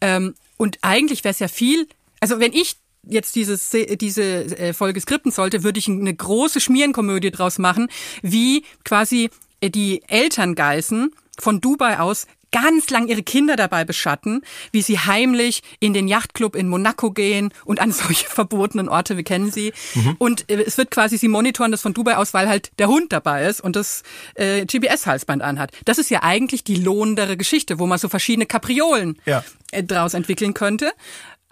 [0.00, 1.88] Ähm, und eigentlich wäre es ja viel,
[2.20, 4.22] also wenn ich jetzt dieses, diese
[4.58, 7.88] äh, Folge skripten sollte, würde ich eine große Schmierenkomödie draus machen,
[8.22, 9.30] wie quasi
[9.62, 14.42] die Eltern Geißen von Dubai aus ganz lang ihre Kinder dabei beschatten,
[14.72, 19.22] wie sie heimlich in den Yachtclub in Monaco gehen und an solche verbotenen Orte, wir
[19.22, 19.72] kennen sie.
[20.18, 23.12] Und äh, es wird quasi, sie monitoren das von Dubai aus, weil halt der Hund
[23.12, 24.02] dabei ist und das
[24.34, 25.70] äh, GPS-Halsband anhat.
[25.84, 29.44] Das ist ja eigentlich die lohnendere Geschichte, wo man so verschiedene Kapriolen Ja.
[29.70, 30.90] äh, draus entwickeln könnte.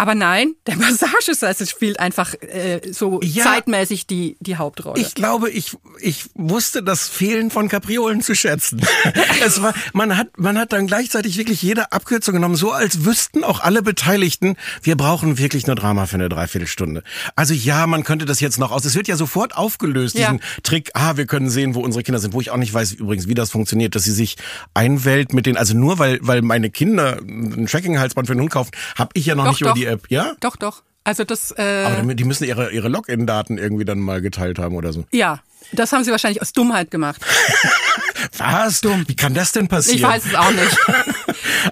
[0.00, 3.44] Aber nein, der Massagesessel spielt einfach äh, so Ja.
[3.44, 5.00] zeitmäßig die, die Hauptrolle.
[5.00, 8.80] Ich glaube, ich, ich wusste das Fehlen von Kapriolen zu schätzen.
[9.44, 13.42] es war, man hat, man hat dann gleichzeitig wirklich jede Abkürzung genommen, so als wüssten
[13.42, 17.02] auch alle Beteiligten, wir brauchen wirklich nur Drama für eine Dreiviertelstunde.
[17.34, 18.84] Also ja, man könnte das jetzt noch aus.
[18.84, 20.30] Es wird ja sofort aufgelöst, Ja.
[20.30, 22.92] diesen Trick, ah, wir können sehen, wo unsere Kinder sind, wo ich auch nicht weiß
[22.92, 24.36] übrigens, wie das funktioniert, dass sie sich
[24.74, 28.70] einwählt mit den, also nur weil, weil meine Kinder ein Tracking-Halsband für den Hund kaufen,
[28.96, 29.74] habe ich ja noch Doch, nicht über doch.
[29.76, 30.34] die App, ja?
[30.40, 30.82] doch, doch.
[31.04, 34.92] Also das, äh, Aber die müssen ihre, ihre Login-Daten irgendwie dann mal geteilt haben oder
[34.92, 35.04] so.
[35.10, 35.40] ja,
[35.72, 37.20] das haben sie wahrscheinlich aus Dummheit gemacht.
[38.38, 38.82] Was?
[38.82, 39.98] Wie kann das denn passieren?
[39.98, 40.76] Ich weiß es auch nicht.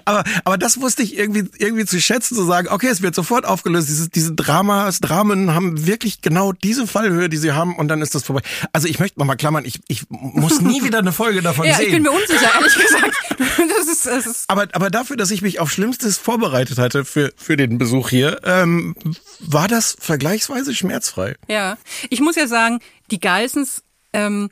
[0.05, 3.45] Aber, aber das wusste ich irgendwie, irgendwie zu schätzen, zu sagen, okay, es wird sofort
[3.45, 3.89] aufgelöst.
[3.89, 8.15] Dieses, diese Dramas, Dramen haben wirklich genau diese Fallhöhe, die sie haben und dann ist
[8.15, 8.41] das vorbei.
[8.73, 11.87] Also ich möchte nochmal klammern, ich, ich muss nie wieder eine Folge davon Ja, sehen.
[11.87, 13.15] ich bin mir unsicher, ehrlich gesagt.
[13.57, 17.31] Das ist, das ist aber, aber dafür, dass ich mich auf Schlimmstes vorbereitet hatte für,
[17.37, 18.95] für den Besuch hier, ähm,
[19.39, 21.35] war das vergleichsweise schmerzfrei.
[21.47, 21.77] Ja,
[22.09, 22.79] ich muss ja sagen,
[23.11, 24.49] die Geissens, ähm,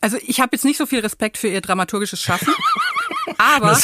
[0.00, 2.54] also ich habe jetzt nicht so viel Respekt für ihr dramaturgisches Schaffen,
[3.38, 3.78] aber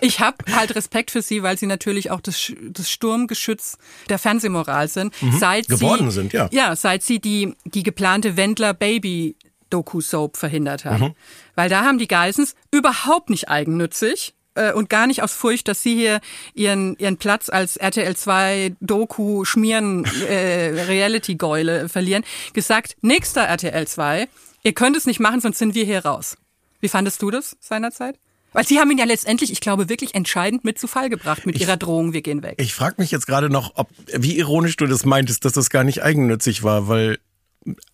[0.00, 4.88] ich habe halt Respekt für sie, weil sie natürlich auch das, das Sturmgeschütz der Fernsehmoral
[4.88, 5.14] sind.
[5.38, 5.74] Seit Mhm.
[5.74, 6.48] Geworden sie, sind, ja.
[6.52, 9.36] Ja, seit sie die, die geplante Wendler-Baby
[9.70, 11.04] Doku-Soap verhindert haben.
[11.04, 11.14] Mhm.
[11.54, 15.82] Weil da haben die Geissens überhaupt nicht eigennützig äh, und gar nicht aus Furcht, dass
[15.82, 16.20] sie hier
[16.54, 23.86] ihren, ihren Platz als RTL 2 Doku Schmieren äh, Reality Geule verlieren, gesagt, nächster RTL
[23.86, 24.28] 2,
[24.62, 26.36] ihr könnt es nicht machen, sonst sind wir hier raus.
[26.80, 28.18] Wie fandest du das seinerzeit?
[28.52, 31.58] Weil sie haben ihn ja letztendlich, ich glaube, wirklich entscheidend mit zu Fall gebracht mit
[31.58, 32.56] ihrer Drohung, wir gehen weg.
[32.58, 35.84] Ich frage mich jetzt gerade noch, ob, wie ironisch du das meintest, dass das gar
[35.84, 37.18] nicht eigennützig war, weil,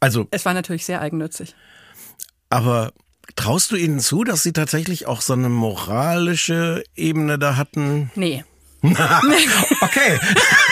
[0.00, 1.54] also, es war natürlich sehr eigennützig.
[2.50, 2.92] aber
[3.38, 8.10] traust du ihnen zu, dass sie tatsächlich auch so eine moralische Ebene da hatten?
[8.14, 8.44] Nee.
[9.80, 10.18] Okay,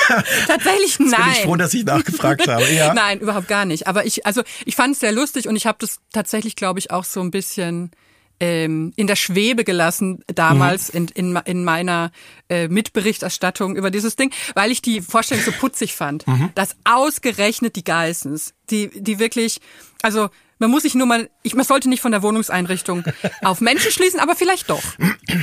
[0.46, 1.32] Tatsächlich bin nein.
[1.32, 2.64] ich froh, dass ich nachgefragt habe.
[2.72, 2.94] Ja.
[2.94, 3.88] Nein, überhaupt gar nicht.
[3.88, 6.92] Aber ich, also ich fand es sehr lustig und ich habe das tatsächlich, glaube ich,
[6.92, 7.90] auch so ein bisschen
[8.38, 12.12] ähm, in der Schwebe gelassen damals in, in, in meiner
[12.48, 16.24] äh, Mitberichterstattung über dieses Ding, weil ich die Vorstellung so putzig fand,
[16.54, 19.60] dass ausgerechnet die Geissens, die, die wirklich,
[20.02, 23.04] also man muss sich nur mal, ich, man sollte nicht von der Wohnungseinrichtung
[23.42, 24.82] auf Menschen schließen, aber vielleicht doch.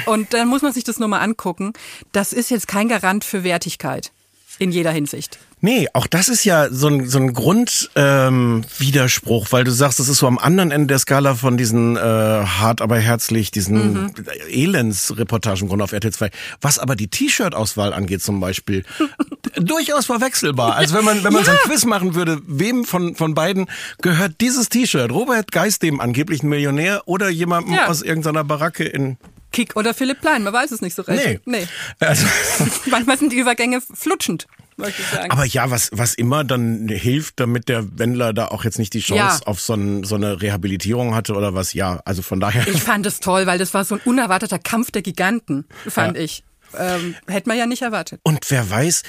[0.06, 1.74] Und dann muss man sich das nur mal angucken.
[2.12, 4.12] Das ist jetzt kein Garant für Wertigkeit
[4.60, 5.40] in jeder Hinsicht.
[5.62, 9.98] Nee, auch das ist ja so ein, so ein Grundwiderspruch, ähm, Widerspruch, weil du sagst,
[9.98, 13.94] das ist so am anderen Ende der Skala von diesen äh, hart aber herzlich, diesen
[13.94, 14.14] Mhm.
[14.50, 16.30] Elendsreportagen auf RTL 2.
[16.60, 18.84] Was aber die T-Shirt-Auswahl angeht zum Beispiel,
[19.56, 20.76] durchaus verwechselbar.
[20.76, 23.68] Also wenn man, wenn man so ein Quiz machen würde, wem von, von beiden
[24.02, 25.12] gehört dieses T-Shirt?
[25.12, 27.88] Robert Geist, dem angeblichen Millionär oder jemandem Ja.
[27.88, 29.18] aus irgendeiner Baracke in...
[29.52, 31.42] Kick oder Philipp Plein, man weiß es nicht so recht.
[31.46, 31.60] Nee.
[31.60, 31.68] nee.
[32.00, 32.26] Also,
[32.90, 35.30] Manchmal sind die Übergänge flutschend, möchte ich sagen.
[35.30, 39.00] Aber ja, was, was immer dann hilft, damit der Wendler da auch jetzt nicht die
[39.02, 39.46] Chance Ja.
[39.48, 42.68] auf so, ein, so eine Rehabilitierung hatte oder was, ja, also von daher.
[42.68, 46.44] ich fand es toll, weil das war so ein unerwarteter Kampf der Giganten, fand ich.
[46.76, 48.20] Ähm, hätte man ja nicht erwartet.
[48.24, 49.04] Und wer weiß,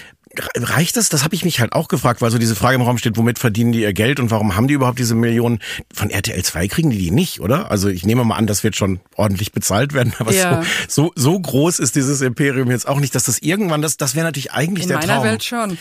[0.56, 1.08] reicht das?
[1.08, 3.38] Das habe ich mich halt auch gefragt, weil so diese Frage im Raum steht, womit
[3.38, 5.60] verdienen die ihr Geld und warum haben die überhaupt diese Millionen?
[5.92, 7.70] Von RTL 2 kriegen die die nicht, oder?
[7.70, 10.62] Also ich nehme mal an, das wird schon ordentlich bezahlt werden, aber Ja.
[10.88, 14.14] so, so, so groß ist dieses Imperium jetzt auch nicht, dass das irgendwann, das, das
[14.14, 15.24] wäre natürlich eigentlich In der meiner Traum.
[15.24, 15.78] Welt schon.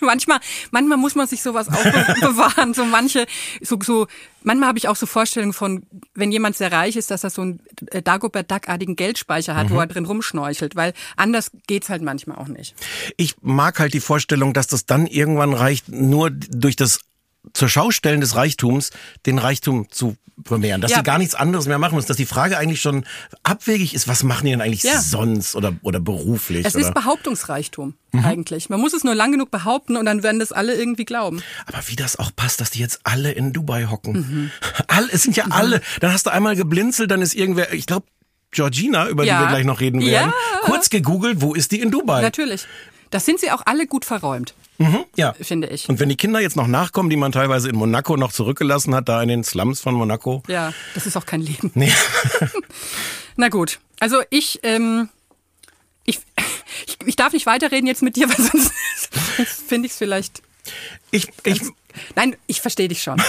[0.06, 2.74] manchmal, manchmal muss man sich sowas auch be bewahren.
[2.74, 3.26] So manche,
[3.60, 4.06] so, so,
[4.42, 5.84] manchmal habe ich auch so Vorstellungen von,
[6.14, 7.60] wenn jemand sehr reich ist, dass er so einen
[7.90, 9.74] äh, Dagobert Duck-artigen Geldspeicher hat, Mhm.
[9.74, 12.74] wo er drin rumschnorchelt, weil anders geht's halt manchmal auch nicht.
[13.16, 17.00] Ich mag halt die Vorstellung, dass das dann irgendwann reicht, nur durch das
[17.52, 18.90] zur Schaustellen des Reichtums
[19.26, 20.80] den Reichtum zu vermehren.
[20.80, 20.98] Dass Ja.
[20.98, 22.08] sie gar nichts anderes mehr machen müssen.
[22.08, 23.04] Dass die Frage eigentlich schon
[23.42, 24.98] abwegig ist, was machen die denn eigentlich Ja.
[25.00, 26.64] sonst oder, oder beruflich?
[26.64, 26.86] Es oder?
[26.86, 28.24] ist Behauptungsreichtum Mhm.
[28.24, 28.70] eigentlich.
[28.70, 31.42] Man muss es nur lang genug behaupten und dann werden das alle irgendwie glauben.
[31.66, 34.12] Aber wie das auch passt, dass die jetzt alle in Dubai hocken.
[34.14, 34.50] Mhm.
[34.88, 35.80] Alle, es sind ja alle.
[36.00, 38.06] Dann hast du einmal geblinzelt, dann ist irgendwer, ich glaube,
[38.50, 39.36] Georgina, über Ja.
[39.38, 40.58] die wir gleich noch reden werden, Ja.
[40.62, 42.22] kurz gegoogelt, wo ist die in Dubai?
[42.22, 42.66] Natürlich.
[43.10, 45.34] Das sind sie auch alle gut verräumt, Mhm, ja.
[45.40, 45.88] finde ich.
[45.88, 49.08] Und wenn die Kinder jetzt noch nachkommen, die man teilweise in Monaco noch zurückgelassen hat,
[49.08, 50.42] da in den Slums von Monaco.
[50.48, 51.70] Ja, das ist auch kein Leben.
[51.74, 51.92] Nee.
[53.36, 55.08] Na gut, also ich, ähm,
[56.06, 56.20] ich,
[56.86, 58.72] ich, ich darf nicht weiterreden jetzt mit dir, weil sonst,
[59.68, 60.42] finde ich es vielleicht.
[61.10, 61.60] Ich, ich,
[62.14, 63.20] Nein, ich verstehe dich schon.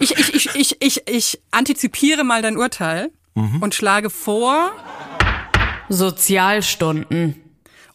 [0.00, 3.62] Ich, ich, ich, ich, ich, ich antizipiere mal dein Urteil Mhm.
[3.62, 4.72] und schlage vor,
[5.88, 7.36] Sozialstunden.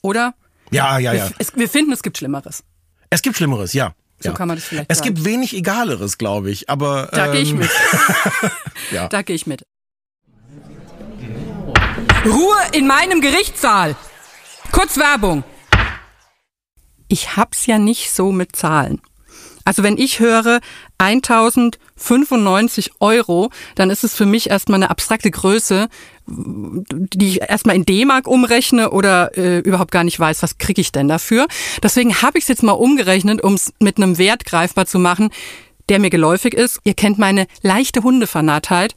[0.01, 0.33] oder?
[0.71, 1.29] ja, ja, ja.
[1.37, 2.63] Es, wir finden, es gibt Schlimmeres.
[3.13, 3.93] Es gibt Schlimmeres, ja.
[4.19, 4.35] So ja.
[4.35, 5.13] kann man das vielleicht Es sagen.
[5.13, 6.67] gibt wenig Egaleres, glaube ich.
[6.67, 7.69] Aber Da gehe ich ähm, mit.
[8.91, 9.07] Ja.
[9.07, 9.63] Da gehe ich mit.
[12.25, 13.95] Ruhe in meinem Gerichtssaal.
[14.71, 15.43] Kurz Werbung.
[17.07, 18.99] Ich hab's ja nicht so mit Zahlen.
[19.63, 20.59] Also wenn ich höre
[21.03, 25.89] 1095 Euro, dann ist es für mich erstmal eine abstrakte Größe,
[26.25, 30.91] die ich erstmal in D-Mark umrechne oder äh, überhaupt gar nicht weiß, was kriege ich
[30.91, 31.47] denn dafür.
[31.81, 35.29] Deswegen habe ich es jetzt mal umgerechnet, um es mit einem Wert greifbar zu machen,
[35.89, 36.79] der mir geläufig ist.
[36.85, 38.95] Ihr kennt meine leichte Hundefanatheit.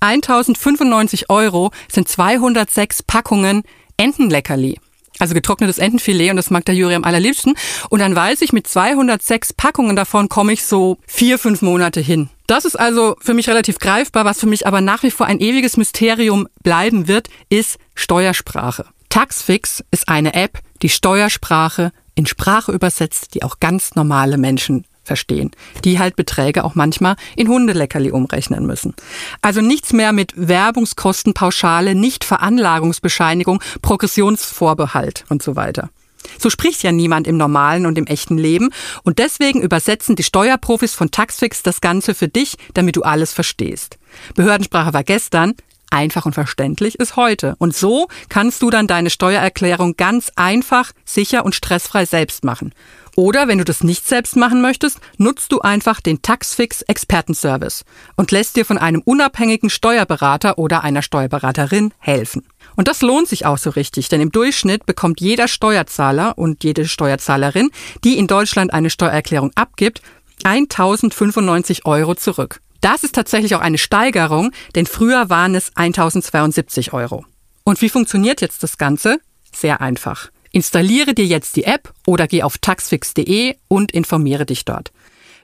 [0.00, 3.64] 1095 Euro sind 206 Packungen
[3.96, 4.78] Entenleckerli.
[5.18, 7.54] Also getrocknetes Entenfilet und das mag der Juri am allerliebsten.
[7.90, 12.28] Und dann weiß ich, mit 206 Packungen davon komme ich so vier, fünf Monate hin.
[12.46, 14.24] Das ist also für mich relativ greifbar.
[14.24, 18.86] Was für mich aber nach wie vor ein ewiges Mysterium bleiben wird, ist Steuersprache.
[19.08, 25.50] Taxfix ist eine App, die Steuersprache in Sprache übersetzt, die auch ganz normale Menschen verstehen,
[25.84, 28.94] die halt Beträge auch manchmal in Hundeleckerli umrechnen müssen.
[29.42, 35.90] Also nichts mehr mit Werbungskostenpauschale, nicht Veranlagungsbescheinigung, Progressionsvorbehalt und so weiter.
[36.38, 38.70] So spricht ja niemand im normalen und im echten Leben
[39.02, 43.98] und deswegen übersetzen die Steuerprofis von Taxfix das Ganze für dich, damit du alles verstehst.
[44.34, 45.54] Behördensprache war gestern,
[45.90, 47.54] einfach und verständlich ist heute.
[47.58, 52.72] Und so kannst du dann deine Steuererklärung ganz einfach, sicher und stressfrei selbst machen.
[53.18, 58.30] Oder wenn du das nicht selbst machen möchtest, nutzt du einfach den Taxfix Expertenservice und
[58.30, 62.46] lässt dir von einem unabhängigen Steuerberater oder einer Steuerberaterin helfen.
[62.76, 66.86] Und das lohnt sich auch so richtig, denn im Durchschnitt bekommt jeder Steuerzahler und jede
[66.86, 67.72] Steuerzahlerin,
[68.04, 70.00] die in Deutschland eine Steuererklärung abgibt,
[70.44, 72.60] 1095 Euro zurück.
[72.80, 77.24] Das ist tatsächlich auch eine Steigerung, denn früher waren es 1072 Euro.
[77.64, 79.18] Und wie funktioniert jetzt das Ganze?
[79.52, 80.30] Sehr einfach.
[80.52, 84.92] Installiere dir jetzt die App oder geh auf taxfix.de und informiere dich dort.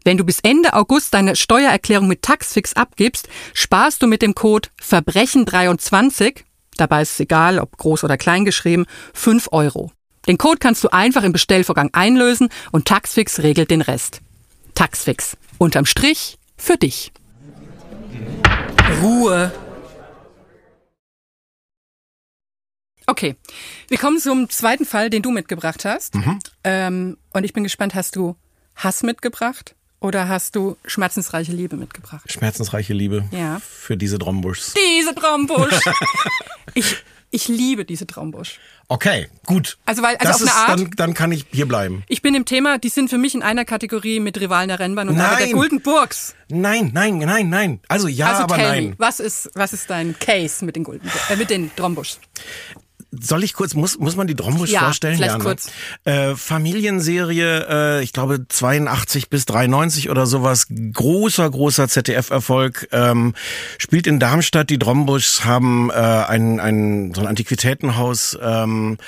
[0.05, 4.69] Wenn du bis Ende August deine Steuererklärung mit Taxfix abgibst, sparst du mit dem Code
[4.83, 6.43] Verbrechen23,
[6.77, 9.93] dabei ist es egal, ob groß oder klein geschrieben, 5 Euro.
[10.27, 14.21] Den Code kannst du einfach im Bestellvorgang einlösen und Taxfix regelt den Rest.
[14.75, 15.37] Taxfix.
[15.59, 17.13] Unterm Strich für dich.
[19.03, 19.53] Ruhe.
[23.07, 23.37] Okay,
[23.89, 26.15] wir kommen zum zweiten Fall, den du mitgebracht hast.
[26.65, 28.37] Ähm, und ich bin gespannt, hast du
[28.77, 32.31] Hass mitgebracht oder hast du schmerzensreiche Liebe mitgebracht?
[32.31, 33.61] Schmerzensreiche Liebe Ja.
[33.61, 34.75] für diese Drombuschs.
[34.75, 35.79] Diese Traumbusch.
[36.75, 36.97] ich,
[37.31, 38.59] ich liebe diese Traumbusch.
[38.89, 39.79] Okay, gut.
[39.87, 42.05] Also weil- also das auf eine ist, Art- Dann, dann kann ich hier bleiben.
[42.09, 45.09] Ich bin im Thema, die sind für mich in einer Kategorie mit Rivalen der Rennbahn
[45.09, 45.55] und einer der Nein.
[45.55, 46.35] Guldenburgs.
[46.49, 47.81] Nein, nein, nein, nein.
[47.89, 48.95] Also ja, also aber tell nein.
[48.99, 52.21] was ist, was ist dein Case mit den Gulden, äh, mit den Trombuschs?
[53.21, 55.17] Soll ich kurz, muss, muss man die Drombusch Ja, vorstellen?
[55.17, 55.45] vielleicht ne?
[55.45, 55.71] kurz.
[56.05, 57.67] Äh, Familienserie,
[57.99, 60.67] äh, ich glaube 82 bis 93 oder sowas.
[60.71, 62.89] Großer, großer ZDF-Erfolg.
[62.93, 63.35] Ähm,
[63.79, 64.71] spielt in Darmstadt.
[64.71, 68.39] Die Drombuschs haben äh, ein, ein, so ein Antiquitätenhaus.
[68.41, 68.99] Ähm,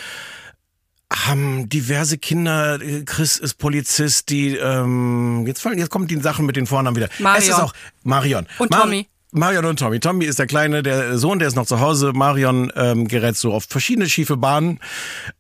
[1.13, 6.57] haben diverse Kinder, Chris ist Polizist, die ähm, jetzt fallen, jetzt kommt die Sachen mit
[6.57, 7.09] den Vornamen wieder.
[7.21, 7.43] Marion.
[7.43, 8.47] Es ist auch Marion.
[8.59, 9.07] Und Mar- Tommy.
[9.37, 10.01] Marion und Tommy.
[10.01, 12.13] Tommy ist der kleine, der Sohn, der ist noch zu Hause.
[12.15, 14.81] Marion ähm, gerät so auf verschiedene schiefe Bahnen.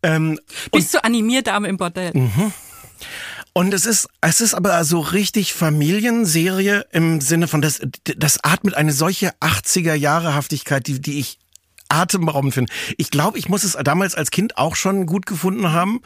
[0.02, 0.38] Ähm,
[0.70, 2.12] Bist du Animierdame im Bordell?
[3.52, 7.80] und es ist, es ist aber so richtig Familienserie im Sinne von, das,
[8.16, 11.38] das atmet eine solche 80er Jahre Haftigkeit, die, die ich
[11.88, 12.72] atemberaubend finde.
[12.96, 16.00] Ich glaube, ich muss es damals als Kind auch schon gut gefunden haben.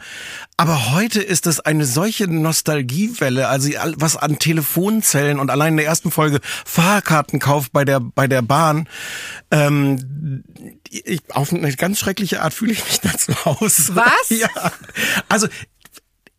[0.57, 5.85] Aber heute ist es eine solche Nostalgiewelle, also was an Telefonzellen und allein in der
[5.85, 8.87] ersten Folge Fahrkartenkauf bei der, bei der Bahn.
[9.49, 10.43] Ähm,
[10.89, 13.95] ich, auf eine ganz schreckliche Art fühle ich mich da zu Hause.
[13.95, 14.29] Was?
[14.29, 14.49] Ja.
[15.29, 15.47] Also,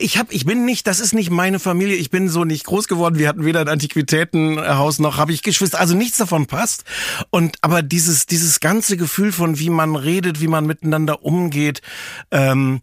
[0.03, 1.95] ich hab, ich bin nicht, das ist nicht meine Familie.
[1.97, 3.19] Ich bin so nicht groß geworden.
[3.19, 5.79] Wir hatten weder ein Antiquitätenhaus noch habe ich Geschwister.
[5.79, 6.85] Also nichts davon passt.
[7.31, 11.83] Und aber dieses dieses ganze Gefühl von wie man redet, wie man miteinander umgeht,
[12.31, 12.81] ähm,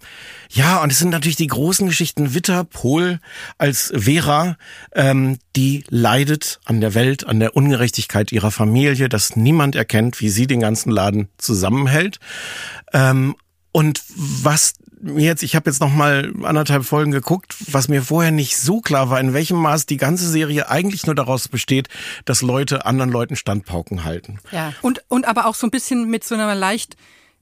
[0.49, 0.81] ja.
[0.81, 2.33] Und es sind natürlich die großen Geschichten.
[2.33, 3.19] Witter Pol
[3.57, 4.57] als Vera,
[4.93, 10.29] ähm, die leidet an der Welt, an der Ungerechtigkeit ihrer Familie, dass niemand erkennt, wie
[10.29, 12.19] sie den ganzen Laden zusammenhält.
[12.93, 13.35] Ähm,
[13.71, 18.57] und was jetzt, ich habe jetzt noch mal anderthalb Folgen geguckt, was mir vorher nicht
[18.57, 21.87] so klar war, in welchem Maß die ganze Serie eigentlich nur daraus besteht,
[22.25, 24.39] dass Leute anderen Leuten Standpauken halten.
[24.51, 24.73] Ja.
[24.81, 26.95] Und, und aber auch so ein bisschen mit so einer leicht,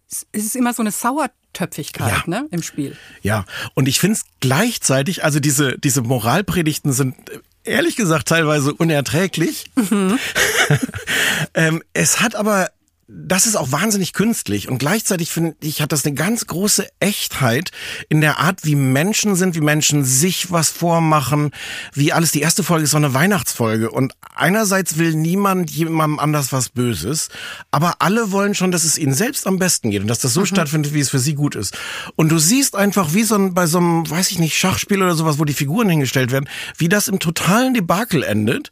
[0.07, 2.23] es ist immer so eine Sauertöpfigkeit Ja.
[2.25, 2.95] ne, im Spiel.
[3.21, 7.15] Ja, und ich finde es gleichzeitig, also diese, diese Moralpredigten sind
[7.63, 9.69] ehrlich gesagt teilweise unerträglich.
[11.53, 12.69] ähm, es hat aber,
[13.09, 17.71] das ist auch wahnsinnig künstlich und gleichzeitig finde ich, hat das eine ganz große Echtheit
[18.09, 21.51] in der Art, wie Menschen sind, wie Menschen sich was vormachen,
[21.93, 22.33] wie alles.
[22.33, 27.29] Die erste Folge ist so eine Weihnachtsfolge und einerseits will niemand jemandem anders was Böses,
[27.71, 30.43] aber alle wollen schon, dass es ihnen selbst am besten geht und dass das so
[30.43, 31.77] stattfindet, wie es für sie gut ist.
[32.17, 35.15] Und du siehst einfach, wie so ein, bei so einem, weiß ich nicht, Schachspiel oder
[35.15, 38.69] sowas, wo die Figuren hingestellt werden, wie das im totalen Debakel endet.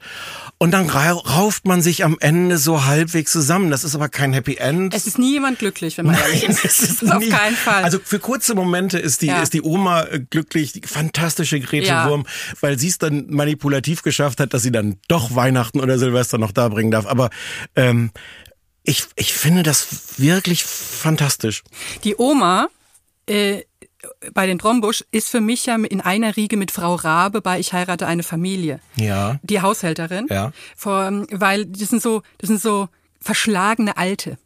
[0.57, 3.71] Und dann ra- rauft man sich am Ende so halbwegs zusammen.
[3.71, 4.93] Das ist aber kein Happy End.
[4.93, 6.63] Es ist nie jemand glücklich, wenn man ehrlich ist.
[6.65, 7.83] Es ist auf nie- keinen Fall.
[7.83, 9.41] Also für kurze Momente ist die, Ja.
[9.41, 12.09] ist die Oma äh, glücklich, die fantastische Grete Ja.
[12.09, 12.25] Wurm,
[12.61, 16.53] weil sie es dann manipulativ geschafft hat, dass sie dann doch Weihnachten oder Silvester noch
[16.53, 17.05] da bringen darf.
[17.05, 17.31] Aber
[17.75, 18.11] ähm,
[18.83, 19.87] ich, ich finde das
[20.17, 21.63] wirklich fantastisch.
[22.05, 22.69] Die Oma,
[23.27, 23.63] äh,
[24.33, 27.73] bei den Trombusch ist für mich ja in einer Riege mit Frau Rabe bei Ich
[27.73, 28.79] heirate eine Familie.
[28.95, 29.39] Ja.
[29.43, 30.27] Die Haushälterin.
[30.29, 30.51] Ja.
[30.75, 32.89] Vor, weil das sind so, das sind so
[33.19, 34.37] verschlagene Alte.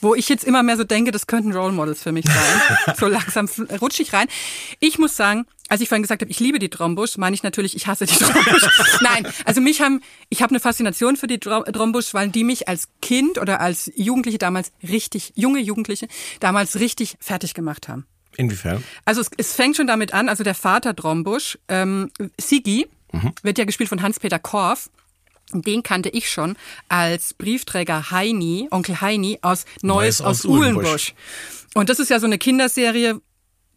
[0.00, 2.94] Wo ich jetzt immer mehr so denke, das könnten Role Models für mich sein.
[2.96, 3.48] so langsam
[3.80, 4.28] rutsche ich rein.
[4.78, 7.74] Ich muss sagen, als ich vorhin gesagt habe, ich liebe die Trombusch, meine ich natürlich,
[7.74, 9.00] ich hasse die Trombusch.
[9.00, 12.68] Nein, also mich haben, ich habe eine Faszination für die Trom- Trombusch, weil die mich
[12.68, 16.06] als Kind oder als Jugendliche damals richtig, junge Jugendliche,
[16.38, 18.06] damals richtig fertig gemacht haben.
[18.38, 18.82] Inwiefern?
[19.04, 22.86] Also es, es fängt schon damit an, also der Vater Drombusch, ähm, Sigi,
[23.42, 24.90] wird ja gespielt von Hans-Peter Korff.
[25.52, 26.56] Den kannte ich schon
[26.88, 30.84] als Briefträger Heini, Onkel Heini aus Neues, Neues aus aus Uhlenbusch.
[30.84, 31.14] Uhlenbusch.
[31.74, 33.20] Und das ist ja so eine Kinderserie,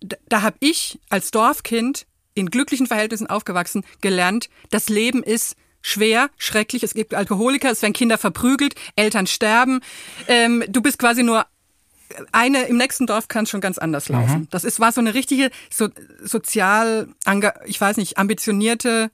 [0.02, 6.30] da, da habe ich als Dorfkind in glücklichen Verhältnissen aufgewachsen gelernt, das Leben ist schwer,
[6.38, 9.82] schrecklich, es gibt Alkoholiker, es werden Kinder verprügelt, Eltern sterben,
[10.28, 11.45] ähm, du bist quasi nur
[12.32, 14.47] eine im nächsten Dorf kann es schon ganz anders laufen.
[14.52, 15.89] Das ist war so eine richtige so,
[16.24, 17.08] sozial,
[17.65, 19.12] ich weiß nicht, ambitionierte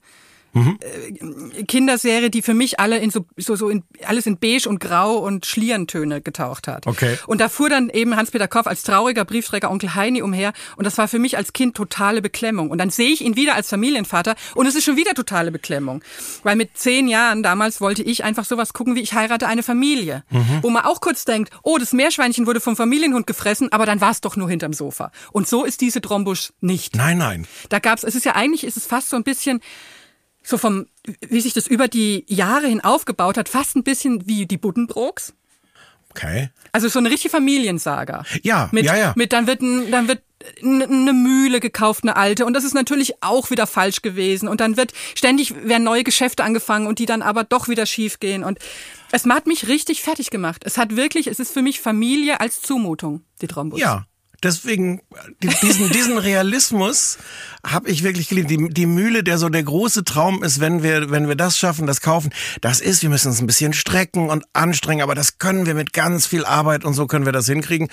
[0.54, 4.80] äh, Kinderserie, die für mich alle in so, so, so in, alles in beige und
[4.80, 6.86] grau und Schlierentöne getaucht hat.
[6.86, 7.18] Okay.
[7.26, 10.98] Und da fuhr dann eben Hans-Peter Koff als trauriger Briefträger Onkel Heini umher und das
[10.98, 12.70] war für mich als Kind totale Beklemmung.
[12.70, 16.02] Und dann sehe ich ihn wieder als Familienvater und es ist schon wieder totale Beklemmung.
[16.42, 20.24] Weil mit zehn Jahren damals wollte ich einfach sowas gucken wie ich heirate eine Familie.
[20.62, 24.10] Wo man auch kurz denkt, oh, das Meerschweinchen wurde vom Familienhund gefressen, aber dann war
[24.10, 25.10] es doch nur hinterm Sofa.
[25.32, 26.96] Und so ist diese Trombusch nicht.
[26.96, 27.46] Nein, nein.
[27.68, 29.60] Da gab's, es ist ja eigentlich, ist es fast so ein bisschen
[30.48, 30.86] so vom,
[31.28, 35.34] wie sich das über die Jahre hin aufgebaut hat, fast ein bisschen wie die Buddenbrooks.
[36.10, 36.48] Okay.
[36.72, 38.24] Also so eine richtige Familiensaga.
[38.42, 39.12] Ja, mit, ja, ja.
[39.14, 40.22] Mit dann wird ein, dann wird
[40.62, 42.46] eine Mühle gekauft, eine alte.
[42.46, 44.48] Und das ist natürlich auch wieder falsch gewesen.
[44.48, 48.18] Und dann wird ständig werden neue Geschäfte angefangen und die dann aber doch wieder schief
[48.18, 48.42] gehen.
[48.42, 48.58] Und
[49.12, 50.62] es hat mich richtig fertig gemacht.
[50.64, 53.80] Es hat wirklich, es ist für mich Familie als Zumutung, die Trombus.
[53.80, 54.06] Ja.
[54.42, 55.00] Deswegen,
[55.42, 57.18] die- diesen, diesen Realismus
[57.66, 58.48] habe ich wirklich geliebt.
[58.50, 61.88] Die, die Mühle, der so der große Traum ist, wenn wir, wenn wir das schaffen,
[61.88, 65.66] das kaufen, das ist, wir müssen uns ein bisschen strecken und anstrengen, aber das können
[65.66, 67.88] wir mit ganz viel Arbeit und so können wir das hinkriegen.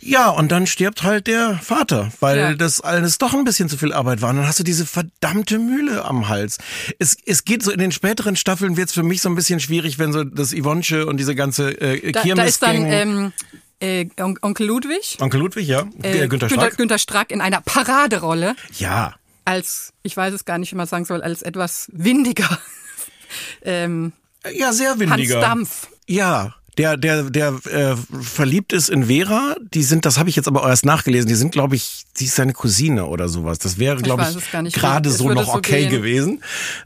[0.00, 2.54] Ja, und dann stirbt halt der Vater, weil Ja.
[2.54, 4.30] das alles doch ein bisschen zu viel Arbeit war.
[4.30, 6.58] Und dann hast du diese verdammte Mühle am Hals.
[6.98, 9.98] Es, es geht so in den späteren Staffeln wird's für mich so ein bisschen schwierig,
[9.98, 13.32] wenn so das Yvonche und diese ganze äh, Da, Kirmes da ist dann ähm,
[13.80, 15.88] äh, On- Onkel Ludwig, Onkel Ludwig, ja.
[16.02, 16.76] äh, Äh, Günther Strack.
[16.76, 18.54] Günther Strack in einer Paraderolle.
[18.78, 19.14] Ja.
[19.44, 22.58] als, ich weiß es gar nicht, wie man sagen soll, als etwas windiger
[23.62, 24.12] ähm,
[24.54, 25.40] Ja, sehr Hans windiger.
[25.40, 25.88] Dampf.
[26.06, 29.56] Ja, der der der äh, verliebt ist in Vera.
[29.74, 31.28] Die sind, das habe ich jetzt aber erst nachgelesen.
[31.28, 33.58] Die sind, glaube ich, sie ist seine Cousine oder sowas.
[33.58, 34.26] Das wäre, glaube
[34.66, 35.90] ich, gerade so noch so okay gehen.
[35.90, 36.42] gewesen.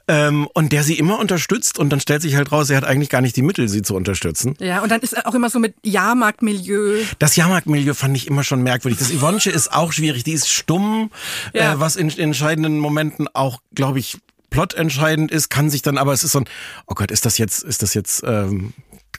[0.09, 3.11] Ähm, und der sie immer unterstützt und dann stellt sich halt raus, er hat eigentlich
[3.11, 4.55] gar nicht die Mittel, sie zu unterstützen.
[4.59, 7.03] Ja, und dann ist auch immer so mit Jahrmarktmilieu.
[7.19, 8.99] Das Jahrmarktmilieu fand ich immer schon merkwürdig.
[8.99, 10.25] Das Yvonche ist auch schwierig.
[10.25, 11.11] Die ist stumm,
[11.53, 11.75] Ja.
[11.75, 14.19] äh, was in, in entscheidenden Momenten auch, glaube ich,
[14.51, 16.45] plotentscheidend ist, kann sich dann, aber es ist so ein,
[16.87, 18.73] oh Gott, ist das jetzt, ist das jetzt, ähm,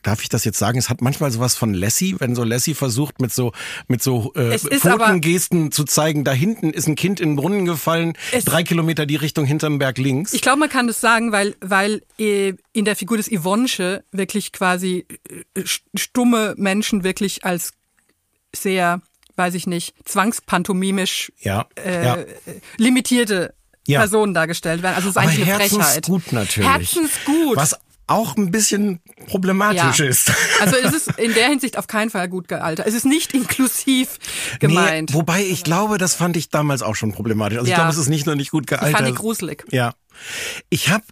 [0.05, 0.77] darf ich das jetzt sagen?
[0.77, 3.51] Es hat manchmal sowas von Lassie, wenn so Lassie versucht, mit so,
[3.87, 7.65] mit so äh, aber- Pfotengesten zu zeigen, da hinten ist ein Kind in den Brunnen
[7.65, 8.13] gefallen,
[8.45, 10.33] drei Kilometer die Richtung hinterm Berg links.
[10.33, 14.51] Ich glaube, man kann das sagen, weil, weil äh, in der Figur des Yvonche wirklich
[14.51, 15.05] quasi
[15.55, 17.71] äh, st- stumme Menschen wirklich als
[18.55, 19.01] sehr,
[19.35, 22.17] weiß ich nicht, zwangspantomimisch ja, äh, ja.
[22.77, 23.53] limitierte
[23.87, 23.99] Ja.
[23.99, 24.95] Personen dargestellt werden.
[24.95, 25.79] Also es ist Aber eigentlich eine Frechheit.
[25.95, 26.69] herzensgut natürlich.
[26.69, 27.55] Herzensgut.
[27.57, 30.05] Was auch ein bisschen problematisch Ja.
[30.05, 30.31] ist.
[30.61, 32.85] Also es ist in der Hinsicht auf keinen Fall gut gealtert.
[32.87, 34.17] Es ist nicht inklusiv
[34.59, 35.09] gemeint.
[35.09, 37.57] Nee, wobei ich glaube, das fand ich damals auch schon problematisch.
[37.57, 37.77] Also ich Ja.
[37.77, 38.97] glaube, es ist nicht nur nicht gut ich gealtert.
[38.97, 39.65] fand die gruselig.
[39.71, 39.93] Ja.
[40.69, 41.03] Ich habe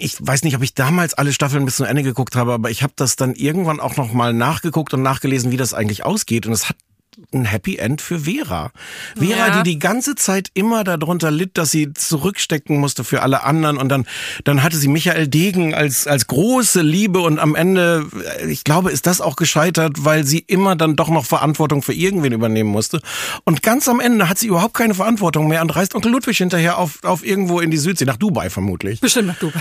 [0.00, 2.84] ich weiß nicht, ob ich damals alle Staffeln bis zum Ende geguckt habe, aber ich
[2.84, 6.52] habe das dann irgendwann auch noch mal nachgeguckt und nachgelesen, wie das eigentlich ausgeht und
[6.52, 6.76] es hat
[7.34, 8.70] ein Happy End für Vera.
[9.16, 9.62] Vera, Ja.
[9.62, 13.88] die die ganze Zeit immer darunter litt, dass sie zurückstecken musste für alle anderen und
[13.88, 14.06] dann
[14.44, 18.06] dann hatte sie Michael Degen als als große Liebe und am Ende
[18.48, 22.32] ich glaube, ist das auch gescheitert, weil sie immer dann doch noch Verantwortung für irgendwen
[22.32, 23.00] übernehmen musste
[23.44, 26.78] und ganz am Ende hat sie überhaupt keine Verantwortung mehr und reist Onkel Ludwig hinterher
[26.78, 29.00] auf auf irgendwo in die Südsee nach Dubai vermutlich.
[29.00, 29.60] Bestimmt nach Dubai.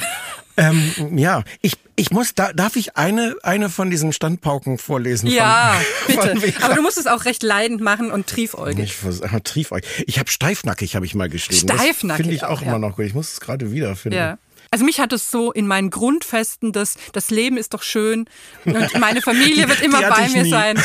[0.57, 5.27] Ähm, ja, ich, ich muss, da, darf ich eine, eine von diesen Standpauken vorlesen?
[5.27, 6.51] Ja, von, bitte.
[6.53, 6.63] Von?
[6.63, 8.97] Aber du musst es auch recht leidend machen und triefäugig.
[9.03, 9.83] ich Triefeug.
[10.07, 11.69] Ich habe steifnackig, habe ich mal geschrieben.
[11.69, 12.67] Steifnackig Finde ich auch, auch, ja.
[12.67, 13.05] immer noch gut.
[13.05, 14.17] Ich muss es gerade wiederfinden.
[14.17, 14.37] Ja.
[14.71, 18.25] Also mich hat es so in meinen Grundfesten, dass das Leben ist doch schön
[18.65, 20.49] und meine Familie wird immer bei mir nie.
[20.49, 20.51] Mhm.
[20.51, 20.83] sein.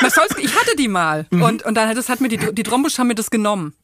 [0.00, 2.62] Was soll's, ich hatte die mal und und dann hat das hat mir die die
[2.62, 3.74] Trombusch haben mir das genommen.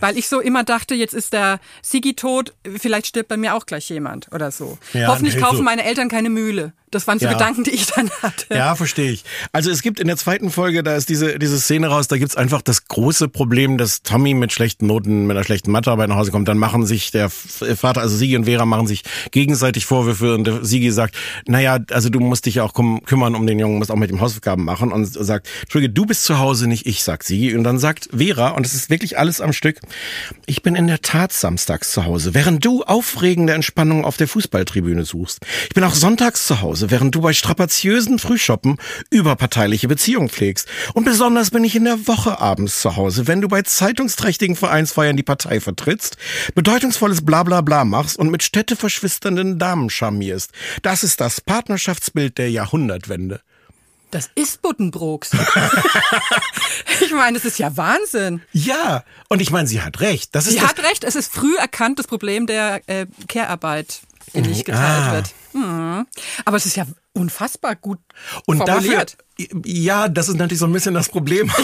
[0.00, 3.66] Weil ich so immer dachte, jetzt ist der Sigi tot, vielleicht stirbt bei mir auch
[3.66, 4.78] gleich jemand oder so.
[4.94, 6.72] Ja, Hoffentlich nee, kaufen so- meine Eltern keine Mühle.
[6.90, 7.32] Das waren so Ja.
[7.34, 8.46] Gedanken, die ich dann hatte.
[8.54, 9.22] Ja, verstehe ich.
[9.52, 12.34] Also es gibt in der zweiten Folge, da ist diese, diese Szene raus, da gibt's
[12.34, 16.30] einfach das große Problem, dass Tommy mit schlechten Noten, mit einer schlechten Mathearbeit nach Hause
[16.30, 16.48] kommt.
[16.48, 20.44] Dann machen sich der F- Vater, also Sigi und Vera machen sich gegenseitig Vorwürfe und
[20.44, 21.14] der Sigi sagt,
[21.46, 24.22] naja, also du musst dich ja auch kümmern um den Jungen, musst auch mit dem
[24.22, 27.54] Hausaufgaben machen und sagt, Entschuldige, du bist zu Hause, nicht ich, sagt Sigi.
[27.54, 29.80] Und dann sagt Vera, und es ist wirklich alles am Stück,
[30.46, 35.04] ich bin in der Tat samstags zu Hause, während du aufregende Entspannung auf der Fußballtribüne
[35.04, 35.40] suchst.
[35.64, 38.78] Ich bin auch sonntags zu Hause, während du bei strapaziösen Frühschoppen
[39.10, 40.68] überparteiliche Beziehungen pflegst.
[40.94, 45.16] Und besonders bin ich in der Woche abends zu Hause, wenn du bei zeitungsträchtigen Vereinsfeiern
[45.16, 46.18] die Partei vertrittst,
[46.54, 50.52] bedeutungsvolles Blablabla machst und mit städteverschwisternden Damen charmierst.
[50.82, 53.40] Das ist das Partnerschaftsbild der Jahrhundertwende.
[54.10, 55.30] Das ist Buddenbrooks.
[57.00, 58.42] ich meine, das ist ja Wahnsinn.
[58.52, 60.34] Ja, und ich meine, sie hat recht.
[60.34, 64.00] Das ist Sie das, hat recht, es ist früh erkannt, das Problem der äh, Care-Arbeit,
[64.34, 65.12] die nicht geteilt Ah.
[65.12, 65.34] wird.
[65.52, 66.06] Mhm.
[66.44, 67.98] Aber es ist ja unfassbar gut
[68.46, 69.16] Und dafür, formuliert.
[69.64, 71.50] Ja, das ist natürlich so ein bisschen das Problem.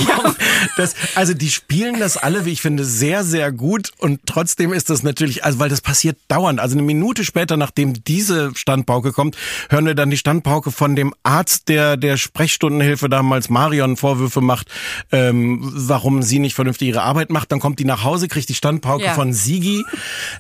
[0.77, 3.93] Das, also die spielen das alle, wie ich finde, sehr, sehr gut.
[3.99, 6.59] Und trotzdem ist das natürlich, also weil das passiert dauernd.
[6.59, 9.37] Also eine Minute später, nachdem diese Standpauke kommt,
[9.69, 14.69] hören wir dann die Standpauke von dem Arzt, der der Sprechstundenhilfe damals Marion Vorwürfe macht,
[15.13, 17.53] ähm, warum sie nicht vernünftig ihre Arbeit macht.
[17.53, 19.15] Dann kommt die nach Hause, kriegt die Standpauke Ja.
[19.15, 19.85] von Sigi,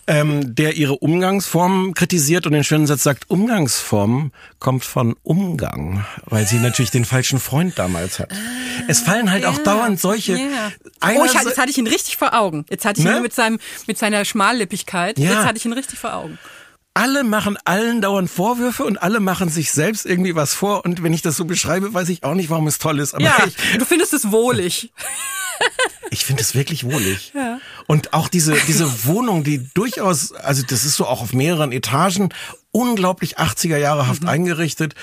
[0.07, 6.47] ähm, der ihre Umgangsformen kritisiert und den schönen Satz sagt, Umgangsformen kommt von Umgang, weil
[6.47, 8.31] sie natürlich den falschen Freund damals hat.
[8.89, 10.37] es fallen halt auch dauernd solche...
[10.37, 10.73] Ja.
[11.03, 12.67] Oh, ich, jetzt hatte ich ihn richtig vor Augen.
[12.69, 13.17] Jetzt hatte ich Ne?
[13.17, 15.19] ihn mit, seinem, mit seiner Schmallippigkeit.
[15.19, 15.31] Ja.
[15.33, 16.39] Jetzt hatte ich ihn richtig vor Augen.
[16.93, 20.85] alle machen allen dauernd Vorwürfe und alle machen sich selbst irgendwie was vor.
[20.85, 23.15] Und wenn ich das so beschreibe, weiß ich auch nicht, warum es toll ist.
[23.15, 24.93] Aber Ja, ich, du findest es wohlig.
[26.11, 27.33] Ich finde es wirklich wohlig.
[27.87, 32.31] Und auch diese, diese Wohnung, die durchaus, also das ist so auch auf mehreren Etagen,
[32.75, 34.29] unglaublich 80er Jahrehaft Mhm.
[34.29, 34.95] eingerichtet.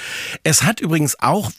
[0.44, 1.52] Es hat übrigens auch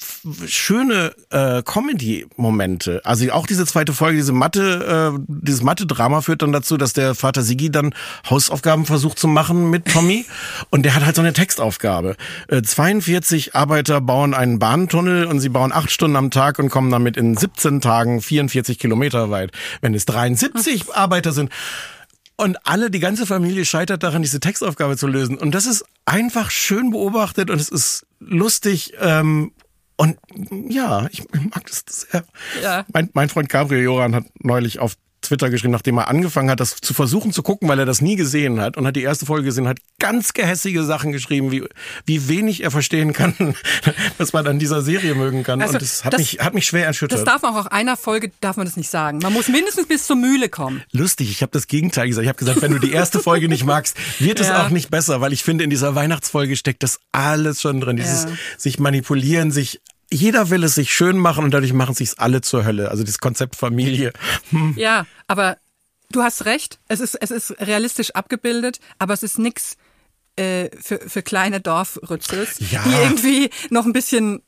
[0.46, 3.00] schöne äh, Comedy-Momente.
[3.04, 7.14] Also auch diese zweite Folge, diese Mathe, äh, dieses Mathe-Drama führt dann dazu, dass der
[7.14, 7.94] Vater Sigi dann
[8.28, 10.26] Hausaufgaben versucht zu machen mit Tommy.
[10.70, 12.16] und der hat halt so eine Textaufgabe.
[12.48, 16.90] Äh, 42 Arbeiter bauen einen Bahntunnel und sie bauen acht Stunden am Tag und kommen
[16.90, 19.50] damit in 17 Tagen 44 Kilometer weit.
[19.80, 21.50] Wenn es 73 Arbeiter sind,
[22.42, 25.38] und alle, die ganze Familie scheitert daran, diese Textaufgabe zu lösen.
[25.38, 28.94] Und das ist einfach schön beobachtet und es ist lustig.
[29.00, 29.52] Ähm,
[29.96, 30.18] und
[30.68, 32.24] ja, ich mag das sehr.
[32.62, 32.84] Ja.
[32.92, 34.96] Mein, mein Freund Gabriel Joran hat neulich auf
[35.32, 38.16] Twitter geschrieben, nachdem er angefangen hat, das zu versuchen zu gucken, weil er das nie
[38.16, 41.64] gesehen hat und hat die erste Folge gesehen, hat ganz gehässige Sachen geschrieben, wie,
[42.04, 43.34] wie wenig er verstehen kann,
[44.18, 45.62] was man an dieser Serie mögen kann.
[45.62, 47.18] Also, und das hat, das- mich, hat mich schwer erschüttert.
[47.18, 49.18] Das darf man auch auf einer Folge, darf man das nicht sagen.
[49.22, 50.82] Man muss mindestens bis zur Mühle kommen.
[50.92, 51.30] lustig.
[51.30, 52.24] Ich habe das Gegenteil gesagt.
[52.24, 54.66] Ich habe gesagt, wenn du die erste Folge nicht magst, wird es Ja.
[54.66, 57.96] auch nicht besser, weil ich finde, in dieser Weihnachtsfolge steckt das alles schon drin.
[57.96, 58.30] Dieses Ja.
[58.58, 59.80] sich manipulieren, sich
[60.12, 62.90] jeder will es sich schön machen und dadurch machen sich's alle zur Hölle.
[62.90, 64.12] Also das Konzept Familie.
[64.50, 64.74] Hm.
[64.76, 65.56] Ja, aber
[66.10, 66.78] du hast recht.
[66.88, 69.76] Es ist, es ist realistisch abgebildet, aber es ist nix
[70.36, 72.82] äh, für, für kleine Dorfrützels, Ja.
[72.84, 74.42] die irgendwie noch ein bisschen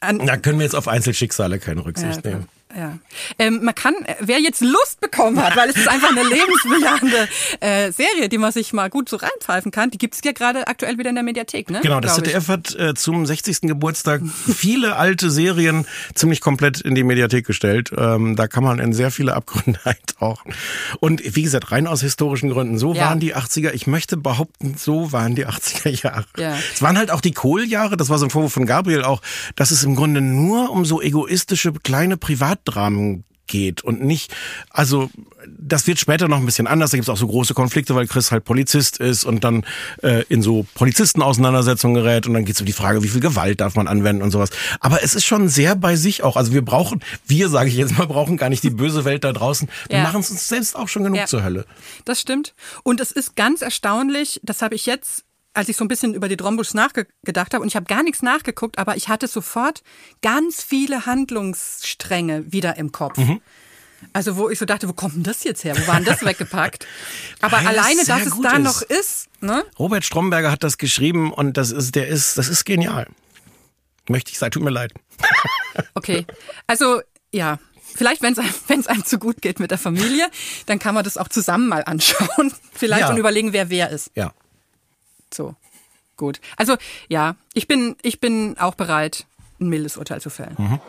[0.00, 2.48] an, Da können wir jetzt auf Einzelschicksale keine Rücksicht Ja, nehmen.
[2.76, 2.98] Ja.
[3.38, 7.28] Ähm, man kann, äh, wer jetzt Lust bekommen hat, weil es ist einfach eine lebensbejahende
[7.60, 10.98] äh, Serie, die man sich mal gut so reinpfeifen kann, die gibt's ja gerade aktuell
[10.98, 11.80] wieder in der Mediathek, ne?
[11.82, 12.14] Genau, das.
[12.16, 13.62] ZDF hat äh, zum 60.
[13.62, 14.22] Geburtstag
[14.54, 17.90] viele alte Serien ziemlich komplett in die Mediathek gestellt.
[17.96, 20.54] Ähm, da kann man in sehr viele Abgründe eintauchen.
[21.00, 22.78] Und wie gesagt, rein aus historischen Gründen.
[22.78, 23.06] So Ja.
[23.06, 23.72] waren die 80er.
[23.72, 26.24] Ich möchte behaupten, so waren die 80er Jahre.
[26.38, 26.56] Ja.
[26.74, 29.20] Es waren halt auch die Kohljahre, das war so ein Vorwurf von Gabriel auch,
[29.56, 32.16] dass es im Grunde nur um so egoistische kleine
[32.64, 34.32] Privatdramen geht und nicht,
[34.70, 35.10] also
[35.58, 38.06] das wird später noch ein bisschen anders, da gibt es auch so große Konflikte, weil
[38.06, 39.64] Chris halt Polizist ist und dann
[40.02, 43.60] äh, in so Polizistenauseinandersetzungen gerät und dann geht es um die Frage, wie viel Gewalt
[43.60, 44.50] darf man anwenden und sowas.
[44.80, 47.98] Aber es ist schon sehr bei sich auch, also wir brauchen, wir sage ich jetzt
[47.98, 50.04] mal, brauchen gar nicht die böse Welt da draußen, wir Ja.
[50.04, 51.26] machen es uns selbst auch schon genug Ja.
[51.26, 51.66] zur Hölle.
[52.04, 52.54] Das stimmt.
[52.84, 56.28] Und es ist ganz erstaunlich, das habe ich jetzt, als ich so ein bisschen über
[56.28, 59.82] die Drombusch nachgedacht habe, und ich habe gar nichts nachgeguckt, aber ich hatte sofort
[60.22, 63.18] ganz viele Handlungsstränge wieder im Kopf.
[63.18, 63.40] Mhm.
[64.12, 65.76] Also wo ich so dachte, wo kommt denn das jetzt her?
[65.78, 66.86] Wo war denn das weggepackt?
[67.40, 68.62] Aber Weil alleine, dass es da ist.
[68.62, 69.64] noch ist, ne?
[69.78, 73.06] Robert Stromberger hat das geschrieben und das ist, der ist, das ist genial.
[74.08, 74.92] Möchte ich sagen, tut mir leid.
[75.94, 76.26] Okay.
[76.66, 77.00] Also,
[77.32, 77.58] ja.
[77.94, 80.28] Vielleicht, wenn es einem, einem zu gut geht mit der Familie,
[80.66, 82.52] dann kann man das auch zusammen mal anschauen.
[82.72, 83.10] Vielleicht Ja.
[83.10, 84.10] und überlegen, wer wer ist.
[84.14, 84.32] Ja.
[85.34, 85.54] So.
[86.16, 86.40] Gut.
[86.56, 86.76] Also,
[87.08, 89.26] ja, ich bin, ich bin auch bereit,
[89.60, 90.54] ein mildes Urteil zu fällen.
[90.58, 90.80] Mhm.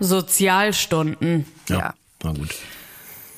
[0.00, 1.46] Sozialstunden.
[1.68, 1.78] Ja.
[1.78, 1.94] Ja.
[2.22, 2.54] Na gut.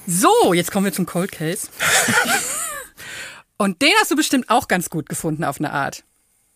[0.06, 1.68] So, jetzt kommen wir zum Cold Case.
[3.56, 6.04] Und den hast du bestimmt auch ganz gut gefunden auf eine Art.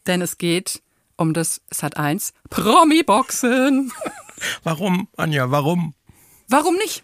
[0.07, 0.83] Denn es geht
[1.17, 3.93] um das Sat 1 Promi-Boxen.
[4.63, 5.95] Warum, Anja, warum?
[6.49, 7.03] Warum nicht?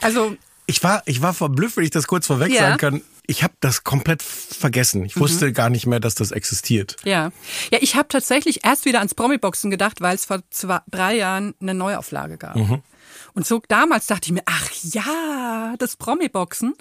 [0.00, 0.36] Also,
[0.66, 2.60] Ich war, ich war verblüfft, wenn ich das kurz vorweg Ja.
[2.62, 3.02] sagen kann.
[3.30, 5.04] Ich habe das komplett vergessen.
[5.04, 6.96] Ich wusste gar nicht mehr, dass das existiert.
[7.04, 7.30] ja.
[7.70, 11.54] Ja, ich habe tatsächlich erst wieder ans Promi-Boxen gedacht, weil es vor zwei, drei Jahren
[11.60, 12.56] eine Neuauflage gab.
[12.56, 16.74] Und so damals dachte ich mir, ach ja, das Promi-Boxen.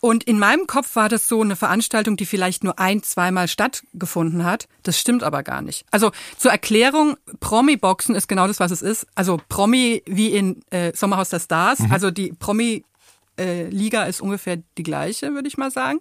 [0.00, 4.44] Und in meinem Kopf war das so eine Veranstaltung, die vielleicht nur ein, zweimal stattgefunden
[4.44, 4.66] hat.
[4.82, 5.84] Das stimmt aber gar nicht.
[5.92, 9.06] Also zur Erklärung, Promi-Boxen ist genau das, was es ist.
[9.14, 11.78] Also Promi wie in äh, Sommerhaus der Stars.
[11.90, 12.84] Also die Promi
[13.38, 16.00] äh, Liga ist ungefähr die gleiche, würde ich mal sagen.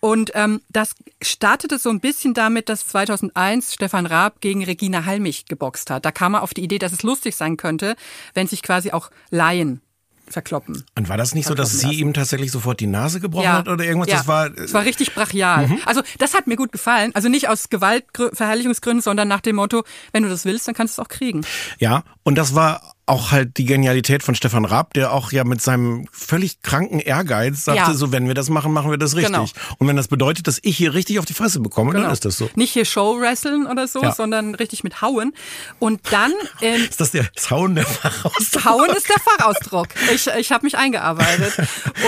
[0.00, 5.46] Und ähm, das startete so ein bisschen damit, dass 2001 Stefan Raab gegen Regina Halmich
[5.46, 6.04] geboxt hat.
[6.04, 7.96] Da kam er auf die Idee, dass es lustig sein könnte,
[8.34, 9.80] wenn sich quasi auch Laien
[10.28, 10.84] verkloppen.
[10.96, 13.52] Und war das nicht so, dass Verkloppen sie ihm tatsächlich sofort die Nase gebrochen Ja.
[13.54, 14.08] hat oder irgendwas?
[14.08, 14.18] Ja.
[14.18, 15.68] Das war, äh, das war richtig brachial.
[15.86, 17.10] Also das hat mir gut gefallen.
[17.14, 21.02] Also nicht aus Gewaltverherrlichungsgründen, sondern nach dem Motto, wenn du das willst, dann kannst du
[21.02, 21.44] es auch kriegen.
[21.78, 25.60] Ja, und das war auch halt die Genialität von Stefan Raab, der auch ja mit
[25.60, 27.94] seinem völlig kranken Ehrgeiz sagte, Ja.
[27.94, 29.32] so wenn wir das machen, machen wir das richtig.
[29.34, 29.46] Genau.
[29.78, 32.38] Und wenn das bedeutet, dass ich hier richtig auf die Fresse bekomme, dann ist das
[32.38, 32.48] so.
[32.54, 34.12] Nicht hier Show-Wrestlen oder so, Ja.
[34.12, 35.34] sondern richtig mit Hauen.
[35.78, 36.32] Und dann
[36.62, 38.64] ähm, Ist das der das Hauen der Fachausdruck?
[38.64, 39.88] Hauen ist der Fachausdruck.
[40.14, 41.54] Ich, ich habe mich eingearbeitet.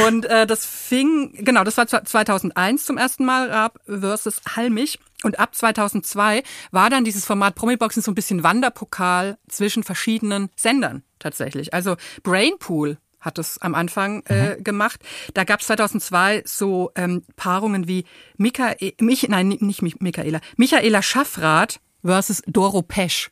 [0.07, 4.99] Und äh, das fing, genau, das war 2001 zum ersten Mal Raab versus Halmich.
[5.23, 11.03] Und ab 2002 war dann dieses Format Promi-Boxen so ein bisschen Wanderpokal zwischen verschiedenen Sendern
[11.19, 11.73] tatsächlich.
[11.75, 15.01] Also Brainpool hat es am Anfang äh, gemacht.
[15.35, 18.05] Da gab es 2002 so ähm, Paarungen wie
[18.37, 23.31] Michael, mich, nein, nicht Mi- Michaela, Michaela Schaffrath versus Doro Pesch.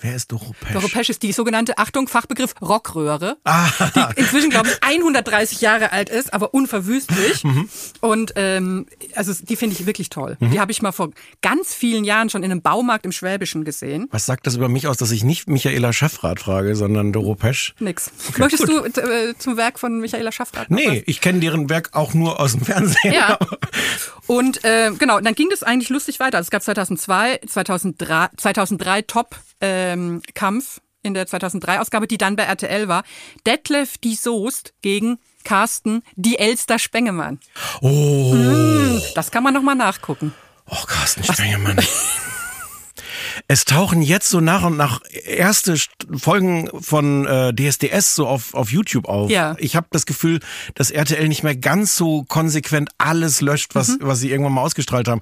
[0.00, 0.72] Wer ist Doro Pesch?
[0.72, 3.68] Doro Pesch ist die sogenannte, Achtung, Fachbegriff Rockröhre, Ah.
[4.14, 7.44] die inzwischen, glaube ich, 130 Jahre alt ist, aber unverwüstlich.
[7.44, 7.68] Mhm.
[8.00, 10.36] Und ähm, also die finde ich wirklich toll.
[10.40, 11.10] Die habe ich mal vor
[11.42, 14.08] ganz vielen Jahren schon in einem Baumarkt im Schwäbischen gesehen.
[14.10, 17.74] Was sagt das über mich aus, dass ich nicht Michaela Schaffrath frage, sondern Doro Pesch?
[17.78, 18.10] Nix.
[18.38, 20.70] Möchtest du äh, zum Werk von Michaela Schaffrath?
[20.70, 23.12] Nee, ich kenne deren Werk auch nur aus dem Fernsehen.
[23.12, 23.38] Ja.
[24.30, 26.38] Und äh, genau, dann ging das eigentlich lustig weiter.
[26.38, 30.22] Also es gab 2002, 2003, 2003 Top ähm,
[31.02, 33.02] in der 2003 Ausgabe, die dann bei RTL war.
[33.44, 37.40] Detlef die Soest gegen Carsten die Elster Spengemann.
[37.80, 40.32] Oh, Das kann man noch mal nachgucken.
[40.66, 41.76] oh Carsten Spengemann.
[43.48, 48.54] Es tauchen jetzt so nach und nach erste St- Folgen von äh, DSDS so auf,
[48.54, 49.30] auf YouTube auf.
[49.30, 49.56] Ja.
[49.58, 50.40] Ich habe das Gefühl,
[50.74, 53.98] dass RTL nicht mehr ganz so konsequent alles löscht, was, Mhm.
[54.00, 55.20] was sie irgendwann mal ausgestrahlt haben.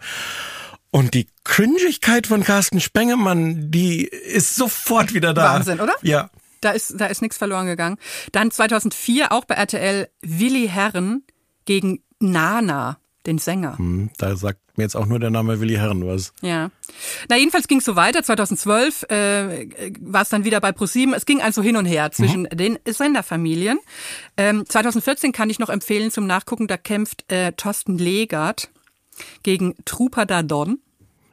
[0.91, 5.55] Und die Cringigkeit von Carsten Spengemann, die ist sofort wieder da.
[5.55, 5.95] Wahnsinn, oder?
[6.03, 6.31] Ja.
[6.61, 7.99] Da ist, da ist nichts verloren gegangen.
[8.33, 11.25] Dann 2004 auch bei RTL Willi Herren
[11.67, 12.99] gegen Nana,
[13.29, 13.79] den Sänger.
[13.79, 16.33] Hm, Da sagt mir jetzt auch nur der Name Willi Herren was.
[16.41, 16.71] Ja.
[17.29, 18.23] Na, jedenfalls ging es so weiter.
[18.25, 19.69] 2012 äh,
[20.01, 21.15] war es dann wieder bei ProSieben.
[21.15, 23.79] Es ging also hin und her zwischen den Senderfamilien.
[24.37, 28.71] Ähm, 2014 kann ich noch empfehlen zum Nachgucken, da kämpft äh, Thorsten Legert
[29.43, 30.79] gegen Trooper Dadon.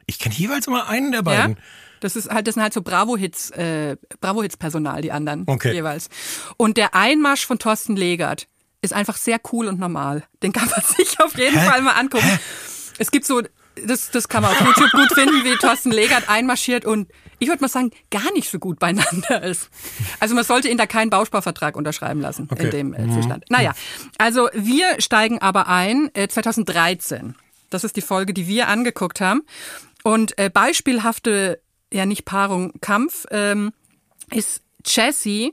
[0.06, 1.22] Ich kenne jeweils immer einen der Ja?
[1.22, 1.56] beiden.
[2.00, 5.72] Das ist halt, das sind halt so Bravo-Hits, äh, Bravo-Hits-Personal, die anderen Okay.
[5.72, 6.10] jeweils.
[6.58, 8.46] Und der Einmarsch von Thorsten Legert
[8.82, 10.24] ist einfach sehr cool und normal.
[10.42, 11.66] Den kann man sich auf jeden Hä?
[11.66, 12.38] Fall mal angucken.
[12.98, 13.42] Es gibt so,
[13.84, 17.62] das, das kann man auf YouTube gut finden, wie Thorsten Legert einmarschiert und ich würde
[17.62, 19.68] mal sagen, gar nicht so gut beieinander ist.
[20.20, 22.64] Also man sollte ihn da keinen Bausparvertrag unterschreiben lassen Okay.
[22.64, 23.44] in dem äh, Zustand.
[23.50, 23.74] Naja,
[24.16, 27.34] also wir steigen aber ein äh, 2013.
[27.68, 29.42] Das ist die Folge, die wir angeguckt haben.
[30.02, 31.60] Und äh, beispielhafte,
[31.92, 33.72] ja nicht Paarung, Kampf ähm,
[34.32, 35.52] ist Jessie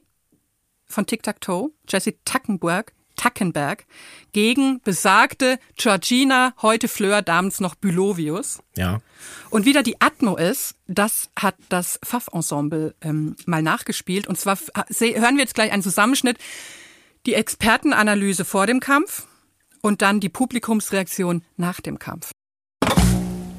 [0.85, 3.85] von Tic Tac Toe, Jessie Tackenberg, Tackenberg,
[4.31, 8.59] gegen besagte Georgina, heute Fleur, damals noch Bülovius.
[8.75, 8.99] Ja.
[9.49, 14.27] Und wieder die Atmo ist, das hat das Pfaff-Ensemble ähm, mal nachgespielt.
[14.27, 14.57] Und zwar
[14.89, 16.37] se- hören wir jetzt gleich einen Zusammenschnitt,
[17.25, 19.27] die Expertenanalyse vor dem Kampf
[19.81, 22.31] und dann die Publikumsreaktion nach dem Kampf.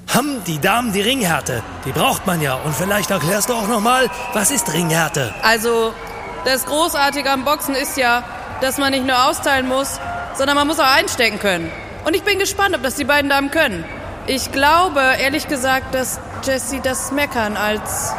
[0.08, 1.62] Haben die Damen die Ringhärte?
[1.84, 2.54] Die braucht man ja.
[2.54, 5.34] Und vielleicht erklärst du auch nochmal, was ist Ringhärte?
[5.42, 5.92] Also,
[6.44, 8.22] das Großartige am Boxen ist ja,
[8.64, 10.00] dass man nicht nur austeilen muss,
[10.36, 11.70] sondern man muss auch einstecken können.
[12.06, 13.84] Und ich bin gespannt, ob das die beiden Damen können.
[14.26, 18.14] Ich glaube, ehrlich gesagt, dass Jessie das mehr kann als,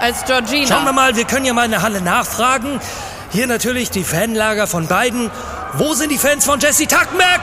[0.00, 0.66] als Georgina.
[0.66, 2.80] Schauen wir mal, wir können ja mal in der Halle nachfragen.
[3.32, 5.30] Hier natürlich die Fanlager von beiden.
[5.74, 7.42] Wo sind die Fans von Jesse Tackenberg?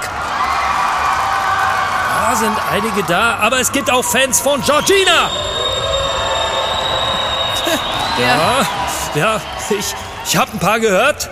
[2.26, 5.30] Da sind einige da, aber es gibt auch Fans von Georgina.
[8.20, 8.66] Ja.
[9.16, 9.96] Ja, ja ich,
[10.26, 11.30] ich habe ein paar gehört.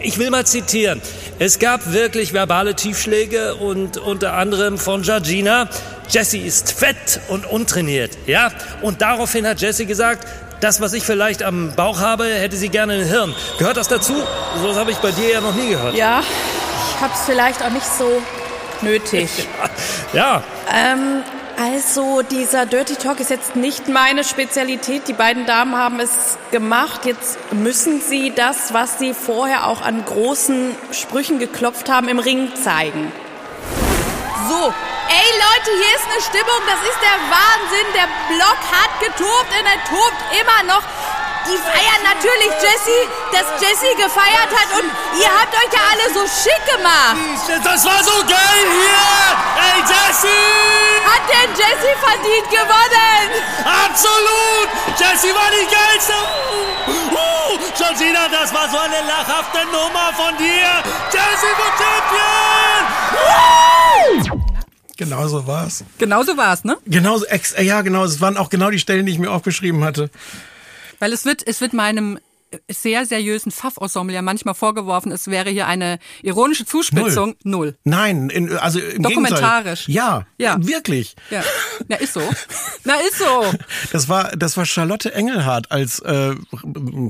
[0.00, 1.00] Ich will mal zitieren.
[1.38, 5.68] Es gab wirklich verbale Tiefschläge und unter anderem von Georgina.
[6.08, 8.50] Jessie ist fett und untrainiert, ja?
[8.82, 10.26] Und daraufhin hat Jessie gesagt,
[10.60, 13.34] das, was ich vielleicht am Bauch habe, hätte sie gerne im Hirn.
[13.58, 14.14] Gehört das dazu?
[14.60, 15.94] So was habe ich bei dir ja noch nie gehört.
[15.94, 18.22] Ja, ich hab's vielleicht auch nicht so
[18.82, 19.28] nötig.
[20.12, 20.42] Ja,
[20.74, 21.22] ähm,
[21.60, 25.08] also dieser Dirty Talk ist jetzt nicht meine Spezialität.
[25.08, 27.04] Die beiden Damen haben es gemacht.
[27.04, 32.50] Jetzt müssen sie das, was sie vorher auch an großen Sprüchen geklopft haben, im Ring
[32.54, 33.12] zeigen.
[34.48, 34.72] So,
[35.08, 37.86] ey Leute, hier ist eine Stimmung, das ist der Wahnsinn.
[37.94, 40.82] Der Block hat getobt und er tobt immer noch.
[41.46, 44.88] Die feiern natürlich Jessie, dass Jessie gefeiert hat und
[45.18, 47.16] ihr habt euch ja alle so schick gemacht.
[47.64, 49.30] das war so geil hier!
[49.56, 50.28] Ey, Jessie!
[51.04, 53.22] Hat denn Jessie verdient gewonnen?
[53.64, 54.68] Absolut!
[54.98, 56.14] Jessie war die geilste!
[56.88, 60.82] Uh, Georgina, das war so eine lachhafte Nummer von dir!
[61.10, 62.80] Jessie wird Champion!
[64.36, 64.50] Uh!
[65.00, 65.82] Genau so war's.
[65.96, 66.76] Genau so war es, ne?
[66.84, 67.18] Genau,
[67.58, 68.04] ja, genau.
[68.04, 70.10] Es waren auch genau die Stellen, die ich mir aufgeschrieben hatte.
[71.00, 72.18] Weil es wird, es wird meinem
[72.68, 77.36] sehr seriösen Pfaff-Ensemble ja manchmal vorgeworfen, es wäre hier eine ironische Zuspitzung.
[77.44, 77.76] Null.
[77.84, 79.86] Nein, in, also im Dokumentarisch.
[79.86, 80.26] Gegenteil.
[80.38, 80.66] Ja, Ja.
[80.66, 81.14] wirklich.
[81.30, 81.44] Ja.
[81.86, 82.22] Na, ist so.
[82.82, 83.44] Na, ist so.
[83.92, 86.34] Das war, das war Charlotte Engelhardt als äh,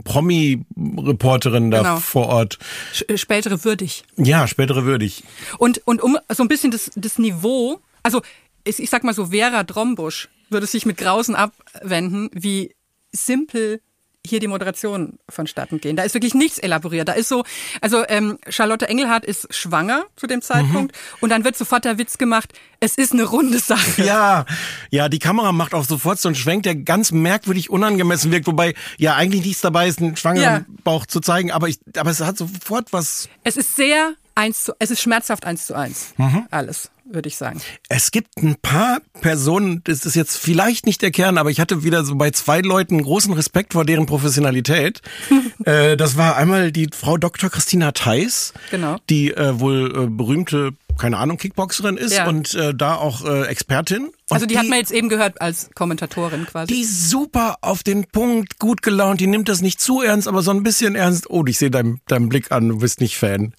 [0.05, 2.01] Promi-Reporterin da Genau.
[2.01, 2.59] vor Ort.
[2.95, 4.05] Sch- Spätere würdig.
[4.16, 5.24] Ja, spätere würdig.
[5.59, 8.22] Und, und um so ein bisschen das, das Niveau, also
[8.64, 12.74] ich, ich sag mal so, Vera Drombusch würde sich mit Grausen abwenden, wie
[13.12, 13.80] simpel
[14.26, 15.96] hier die Moderation vonstatten gehen.
[15.96, 17.08] Da ist wirklich nichts elaboriert.
[17.08, 17.42] Da ist so,
[17.80, 22.18] also ähm, Charlotte Engelhardt ist schwanger zu dem Zeitpunkt und dann wird sofort der Witz
[22.18, 24.04] gemacht, es ist eine runde Sache.
[24.04, 24.44] Ja,
[24.90, 28.74] ja, die Kamera macht auch sofort so einen Schwenk, der ganz merkwürdig unangemessen wirkt, wobei
[28.98, 30.64] ja eigentlich nichts dabei ist, einen schwangeren Ja.
[30.84, 33.28] Bauch zu zeigen, aber ich, aber es hat sofort was.
[33.42, 36.14] Es ist sehr eins zu, es ist schmerzhaft eins zu eins.
[36.51, 37.61] Alles, würde ich sagen.
[37.88, 41.84] Es gibt ein paar Personen, das ist jetzt vielleicht nicht der Kern, aber ich hatte
[41.84, 45.03] wieder so bei zwei Leuten großen Respekt vor deren Professionalität.
[45.64, 47.51] äh, das war einmal die Frau Dr.
[47.51, 48.97] Christina Theis, Genau.
[49.11, 52.26] die äh, wohl äh, berühmte, keine Ahnung, Kickboxerin ist Ja.
[52.28, 54.07] und äh, da auch äh, Expertin.
[54.07, 56.72] Und Also die, hat man jetzt eben gehört als Kommentatorin quasi.
[56.72, 60.51] Die super auf den Punkt, gut gelaunt, die nimmt das nicht zu ernst, aber so
[60.51, 61.28] ein bisschen ernst.
[61.28, 63.53] Oh, ich sehe deinen deinen Blick an, du bist nicht Fan.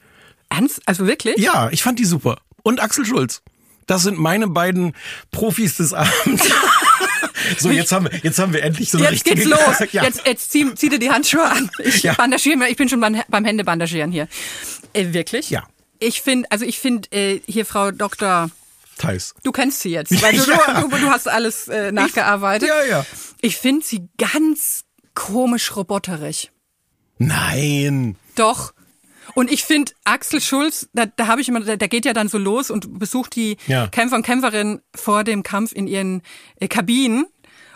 [0.51, 0.81] Ernst?
[0.85, 1.37] Also wirklich?
[1.37, 2.37] Ja, ich fand die super.
[2.63, 3.41] Und Axel Schulz.
[3.87, 4.93] Das sind meine beiden
[5.31, 6.43] Profis des Abends.
[7.57, 9.59] so, jetzt haben wir, jetzt haben wir endlich so eine Jetzt geht's los.
[9.91, 10.03] Ja.
[10.03, 11.69] Jetzt, jetzt zieh, zieh dir die Handschuhe an.
[11.79, 12.13] Ich Ja.
[12.13, 12.69] bandagiere mir.
[12.69, 14.27] Ich bin schon beim, beim Händebandagieren hier.
[14.93, 15.49] Äh, wirklich?
[15.49, 15.63] Ja.
[15.99, 18.49] Ich finde, also ich finde äh, hier Frau Doktor,
[18.97, 19.33] Thais.
[19.43, 20.81] du kennst sie jetzt, weil du, Ja.
[20.81, 22.69] du, du hast alles äh, nachgearbeitet.
[22.69, 23.05] Ja, ja.
[23.41, 24.83] Ich finde sie ganz
[25.15, 26.51] komisch roboterig.
[27.17, 28.15] Nein.
[28.35, 28.73] Doch.
[29.35, 32.27] Und ich finde, Axel Schulz, da, da habe ich immer, der, der geht ja dann
[32.27, 33.87] so los und besucht die Ja.
[33.87, 36.21] Kämpfer und Kämpferinnen vor dem Kampf in ihren
[36.59, 37.25] äh, Kabinen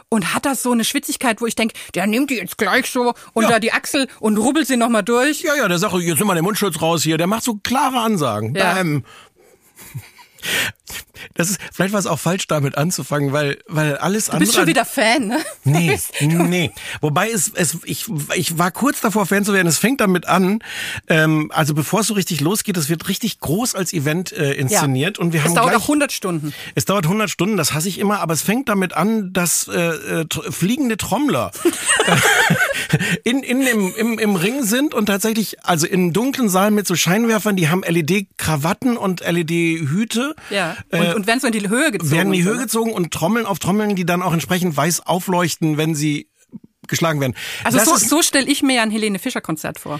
[0.10, 3.14] und hat das so eine Schwitzigkeit, wo ich denke, der nimmt die jetzt gleich so
[3.34, 3.60] unter Ja.
[3.60, 5.42] die Achsel und rubbelt sie nochmal durch.
[5.42, 7.18] Ja, ja, der sagt, jetzt nimm mal den Mundschutz raus hier.
[7.18, 8.54] Der macht so klare Ansagen.
[8.56, 8.74] Ja.
[8.76, 9.04] Bam.
[11.34, 14.46] Das ist, vielleicht war es auch falsch, damit anzufangen, weil, weil alles Du andere.
[14.46, 15.40] bist schon wieder Fan, ne?
[15.64, 16.72] Nee, nee.
[17.02, 19.68] Wobei es, es ich, ich war kurz davor, Fan zu werden.
[19.68, 20.60] Es fängt damit an,
[21.08, 25.18] ähm, also bevor es so richtig losgeht, es wird richtig groß als Event äh, inszeniert.
[25.18, 26.54] Und wir Es haben dauert gleich, auch 100 Stunden.
[26.76, 30.22] es dauert 100 Stunden, das hasse ich immer, aber es fängt damit an, dass äh,
[30.22, 31.52] äh, fliegende Trommler
[33.24, 36.96] in, in dem, im, im Ring sind und tatsächlich, also in dunklen Saalen mit so
[36.96, 40.35] Scheinwerfern, die haben LED-Krawatten und LED-Hüte.
[40.50, 40.78] Ja.
[40.92, 42.12] Und, Äh, und werden so in die Höhe gezogen.
[42.12, 45.02] werden in die und Höhe gezogen und Trommeln auf Trommeln, die dann auch entsprechend weiß
[45.06, 46.30] aufleuchten, wenn sie
[46.88, 47.36] geschlagen werden.
[47.64, 50.00] Also Das so, so stelle ich mir ja ein Helene Fischer Konzert vor.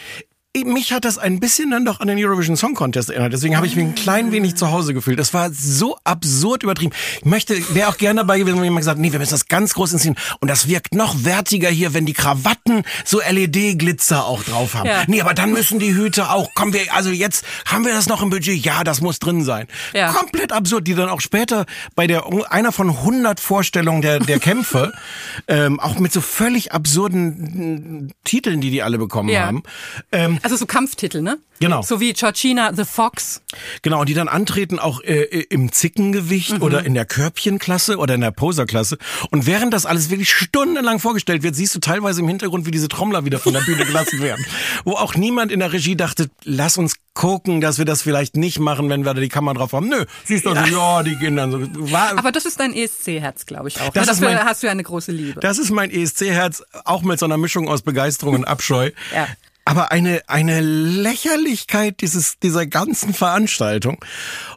[0.64, 3.34] Mich hat das ein bisschen dann doch an den Eurovision Song Contest erinnert.
[3.34, 5.20] Deswegen habe ich mich ein klein wenig zu Hause gefühlt.
[5.20, 6.94] Das war so absurd übertrieben.
[7.20, 9.74] Ich möchte, wäre auch gerne dabei gewesen, wenn jemand gesagt, nee, wir müssen das ganz
[9.74, 10.22] groß inszenieren.
[10.40, 14.88] Und das wirkt noch wertiger hier, wenn die Krawatten so LED-Glitzer auch drauf haben.
[14.88, 15.04] Ja.
[15.08, 16.54] Nee, aber dann müssen die Hüte auch.
[16.54, 18.64] Kommen wir, also jetzt haben wir das noch im Budget.
[18.64, 19.68] Ja, das muss drin sein.
[19.94, 20.12] Ja.
[20.14, 24.94] Komplett absurd, die dann auch später bei der einer von 100 Vorstellungen der, der Kämpfe
[25.48, 29.48] ähm, auch mit so völlig absurden mm, Titeln, die die alle bekommen Ja.
[29.48, 29.64] haben.
[30.12, 31.40] Ähm, Also so Kampftitel, ne?
[31.60, 31.82] Genau.
[31.82, 33.42] So wie Georgina the Fox.
[33.82, 38.22] Genau, und die dann antreten auch äh, im Zickengewicht oder in der Körbchenklasse oder in
[38.22, 39.00] der Poserklasse.
[39.32, 42.90] Und während das alles wirklich stundenlang vorgestellt wird, siehst du teilweise im Hintergrund, wie diese
[42.90, 44.46] Trommler wieder von der Bühne gelassen werden.
[44.84, 48.60] Wo auch niemand in der Regie dachte, lass uns gucken, dass wir das vielleicht nicht
[48.60, 49.90] machen, wenn wir da die Kamera drauf haben.
[49.90, 51.92] Nö, siehst du, also, ja, die gehen dann so.
[51.92, 53.92] War, Aber das ist dein ESC-Herz, glaube ich auch.
[53.94, 54.12] Das ne?
[54.12, 55.40] ist mein- hast du ja eine große Liebe.
[55.40, 58.92] das ist mein ESC-Herz, auch mit so einer Mischung aus Begeisterung und Abscheu.
[59.14, 59.28] Ja.
[59.66, 64.04] Aber eine, eine Lächerlichkeit dieses, dieser ganzen Veranstaltung.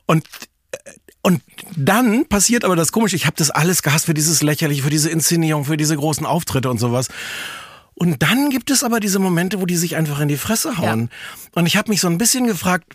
[0.06, 0.24] Und
[1.20, 1.42] und
[1.76, 5.10] dann passiert aber das Komische, ich habe das alles gehasst für dieses Lächerliche, für diese
[5.10, 7.08] Inszenierung, für diese großen Auftritte und sowas.
[7.94, 11.10] Und dann gibt es aber diese Momente, wo die sich einfach in die Fresse hauen.
[11.52, 12.94] Und ich habe mich so ein bisschen gefragt,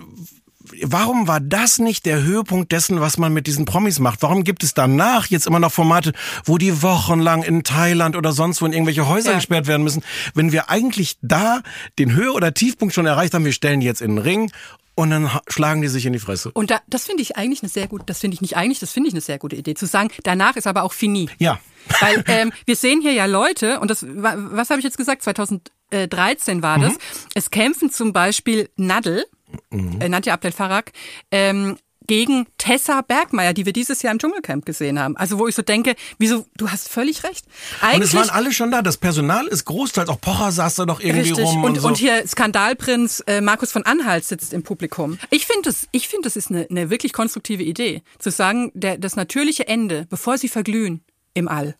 [0.83, 4.21] warum war das nicht der Höhepunkt dessen, was man mit diesen Promis macht?
[4.21, 6.13] Warum gibt es danach jetzt immer noch Formate,
[6.45, 9.35] wo die wochenlang in Thailand oder sonst wo in irgendwelche Häuser Ja.
[9.37, 10.03] gesperrt werden müssen,
[10.33, 11.61] wenn wir eigentlich da
[11.99, 14.51] den Höhe- oder Tiefpunkt schon erreicht haben, wir stellen die jetzt in den Ring
[14.95, 16.51] und dann schlagen die sich in die Fresse.
[16.51, 18.91] Und da, das finde ich eigentlich eine sehr gute, das finde ich nicht eigentlich, das
[18.91, 21.29] finde ich eine sehr gute Idee, zu sagen, danach ist aber auch fini.
[21.39, 21.59] Ja.
[21.99, 25.23] Weil ähm, wir sehen hier ja Leute, und das, wa- was habe ich jetzt gesagt,
[25.23, 26.93] 2013 war das,
[27.33, 29.25] es kämpfen zum Beispiel Nadel,
[29.71, 30.91] äh, Nadja Abdel Farag,
[31.31, 31.77] ähm,
[32.07, 35.15] gegen Tessa Bergmeier, die wir dieses Jahr im Dschungelcamp gesehen haben.
[35.17, 37.45] Also wo ich so denke, wieso, du hast völlig recht.
[37.81, 38.81] Und Eigentlich es waren alle schon da.
[38.81, 41.45] Das Personal ist großteils, auch Pocher saß da doch irgendwie Richtig.
[41.45, 41.63] rum.
[41.63, 41.87] Und, Und, so.
[41.87, 45.17] und hier Skandalprinz äh, Markus von Anhalt sitzt im Publikum.
[45.29, 48.97] Ich finde das, ich finde das ist eine, eine wirklich konstruktive Idee, zu sagen, der,
[48.97, 51.75] das natürliche Ende, bevor sie verglühen im All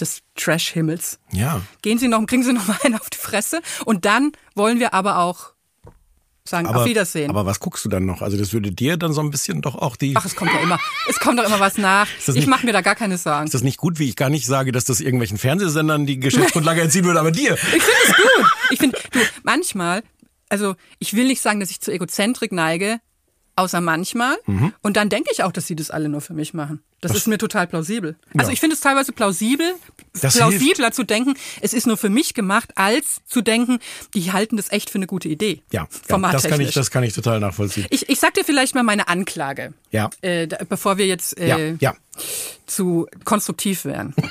[0.00, 1.60] des Trash-Himmels, ja.
[1.82, 4.92] gehen sie noch, kriegen sie noch mal einen auf die Fresse und dann wollen wir
[4.92, 5.53] aber auch
[6.46, 7.30] sagen Aber, auf Wiedersehen.
[7.30, 8.20] aber was guckst du dann noch?
[8.20, 10.12] Also das würde dir dann so ein bisschen doch auch die...
[10.14, 10.78] Ach, es kommt doch immer,
[11.08, 12.06] es kommt doch immer was nach.
[12.26, 13.46] das Ich nicht- mache mir da gar keine Sorgen.
[13.46, 16.80] Ist das nicht gut, wie ich gar nicht sage, dass das irgendwelchen Fernsehsendern die Geschäftsgrundlage
[16.82, 17.54] entziehen würde, aber dir?
[17.54, 18.46] Ich finde es gut.
[18.70, 20.02] Ich finde, du, manchmal,
[20.50, 22.98] also ich will nicht sagen, dass ich zu Egozentrik neige,
[23.56, 24.36] außer manchmal.
[24.46, 24.72] Mhm.
[24.82, 26.82] Und dann denke ich auch, dass sie das alle nur für mich machen.
[27.00, 28.16] Das ist mir total plausibel.
[28.36, 29.74] Also ich finde es teilweise plausibel,
[30.20, 33.78] Das plausibler zu denken, es ist nur für mich gemacht, als zu denken,
[34.14, 35.62] die halten das echt für eine gute Idee.
[35.70, 37.86] Ja, ja das, kann ich, das kann ich total nachvollziehen.
[37.90, 40.08] ich, ich sag dir vielleicht mal meine Anklage, Ja.
[40.22, 41.94] äh, da, bevor wir jetzt äh, Ja, ja.
[42.66, 44.14] zu konstruktiv werden.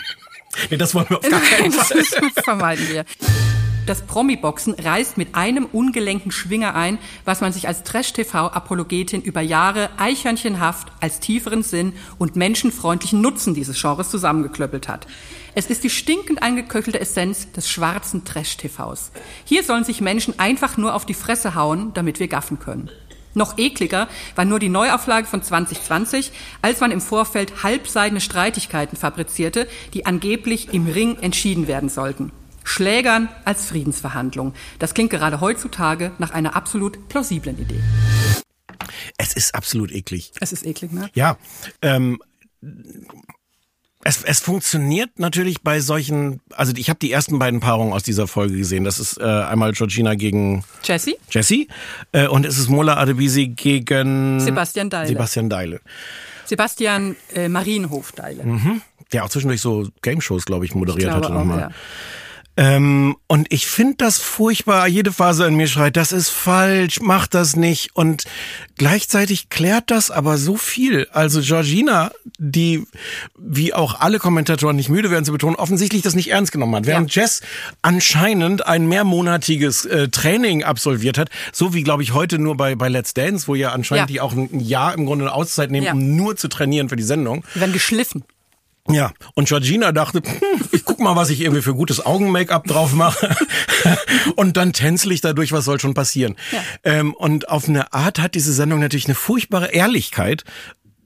[0.70, 1.98] Nee, das wollen wir auf gar keinen Fall.
[2.36, 3.06] Das vermeiden wir.
[3.86, 9.90] Das Promi-Boxen reißt mit einem ungelenken Schwinger ein, was man sich als Trash-TV-Apologetin über Jahre
[9.98, 15.06] eichhörnchenhaft als tieferen Sinn und menschenfreundlichen Nutzen dieses Genres zusammengeklöppelt hat.
[15.54, 19.12] Es ist die stinkend eingeköchelte Essenz des schwarzen Trash-TVs.
[19.44, 22.90] Hier sollen sich Menschen einfach nur auf die Fresse hauen, damit wir gaffen können.
[23.34, 26.32] Noch ekliger war nur die Neuauflage von 2020,
[26.62, 32.32] als man im Vorfeld halbseidene Streitigkeiten fabrizierte, die angeblich im Ring entschieden werden sollten.
[32.64, 34.53] Schlägern als Friedensverhandlung.
[34.80, 37.82] Das klingt gerade heutzutage nach einer absolut plausiblen Idee.
[39.18, 40.32] Es ist absolut eklig.
[40.39, 41.09] Es ist eklig, ne?
[41.14, 41.38] Ja,
[41.82, 42.20] ähm,
[44.03, 48.28] es, es funktioniert natürlich bei solchen, also ich habe die ersten beiden Paarungen aus dieser
[48.28, 48.84] Folge gesehen.
[48.84, 51.16] Das ist äh, einmal Georgina gegen Jesse?
[51.30, 51.68] Jessie
[52.11, 55.07] äh, und es ist Mola Adebisi gegen Sebastian Deile.
[55.07, 55.80] Sebastian Deile.
[56.45, 58.82] Sebastian äh, Marienhofdeile.
[59.14, 61.59] Der auch zwischendurch so Game-Shows, glaube ich, moderiert glaube hatte nochmal.
[61.59, 61.70] ja.
[62.56, 64.88] Ähm, und ich finde das furchtbar.
[64.88, 67.95] Jede Phase in mir schreit, das ist falsch, mach das nicht.
[67.95, 68.26] Und
[68.78, 71.08] gleichzeitig klärt das aber so viel.
[71.12, 72.84] Also Georgina, die,
[73.38, 76.86] wie auch alle Kommentatoren nicht müde werden zu betonen, offensichtlich das nicht ernst genommen hat.
[76.86, 77.41] Während Jess
[77.82, 82.88] anscheinend ein mehrmonatiges äh, Training absolviert hat, so wie, glaube ich, heute nur bei, bei
[82.88, 84.14] Let's Dance, wo ja anscheinend Ja.
[84.14, 85.93] die auch ein Jahr im Grunde eine Auszeit nehmen, Ja.
[85.93, 87.43] um nur zu trainieren für die Sendung.
[87.56, 88.24] Die werden geschliffen.
[88.90, 92.94] Ja, und Georgina dachte, hm, ich guck mal, was ich irgendwie für gutes Augen-Make-up drauf
[92.94, 93.34] mache.
[94.36, 96.36] und dann tänzel ich dadurch, was soll schon passieren.
[96.84, 100.44] Ähm, und auf eine Art hat diese Sendung natürlich eine furchtbare Ehrlichkeit,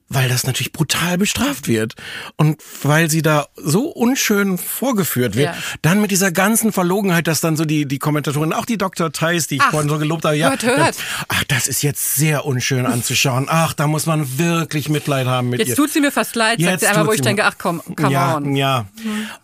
[0.08, 1.94] weil das natürlich brutal bestraft wird.
[2.36, 5.48] Und weil sie da so unschön vorgeführt wird.
[5.48, 5.56] Ja.
[5.82, 9.12] Dann mit dieser ganzen Verlogenheit, dass dann so die, die Kommentatorin, auch die Dr.
[9.12, 10.96] Theis, die ich Ach, vorhin so gelobt habe, ja, hört, hört.
[11.28, 13.46] ach, das ist jetzt sehr unschön anzuschauen.
[13.48, 15.66] Ach, da muss man wirklich Mitleid haben mit ihr.
[15.66, 17.82] Jetzt tut sie mir fast leid, sagt Jetzt sie einmal, wo ich denke, ach komm,
[17.94, 18.50] come ja, on.
[18.50, 18.56] Mhm.
[18.56, 18.86] Ja.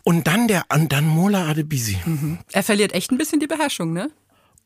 [0.02, 1.98] Und dann der, und dann Mola Adebisi.
[2.52, 4.10] Er verliert echt ein bisschen die Beherrschung, ne?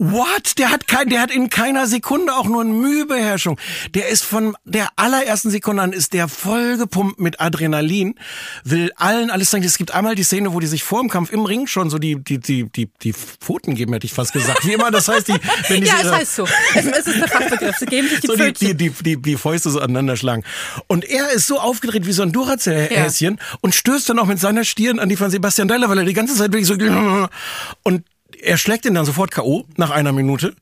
[0.01, 0.59] What?
[0.59, 3.59] Der hat kein, der hat in keiner Sekunde auch nur eine Mühebeherrschung.
[3.95, 8.15] Der ist von der allerersten Sekunde an ist der voll gepumpt mit Adrenalin,
[8.63, 9.65] will allen alles sagen.
[9.65, 11.99] Es gibt einmal die Szene, wo die sich vor dem Kampf im Ring schon so
[11.99, 14.65] die, die, die, die, die Pfoten geben, hätte ich fast gesagt.
[14.65, 15.35] Wie immer, das heißt, die,
[15.67, 16.49] wenn die Ja, es heißt so.
[16.77, 17.77] Es, ist der Fachbegriff.
[17.79, 20.45] Sie geben sich die so die, die, die, die, die Fäuste so aneinander schlagen.
[20.87, 24.63] Und er ist so aufgedreht wie so ein Duracell-Häschen und stößt dann auch mit seiner
[24.63, 26.77] Stirn an die von Sebastian Deiler, weil er die ganze Zeit wirklich so
[27.83, 28.05] und
[28.43, 29.65] er schlägt ihn dann sofort K.O.
[29.77, 30.55] nach einer Minute.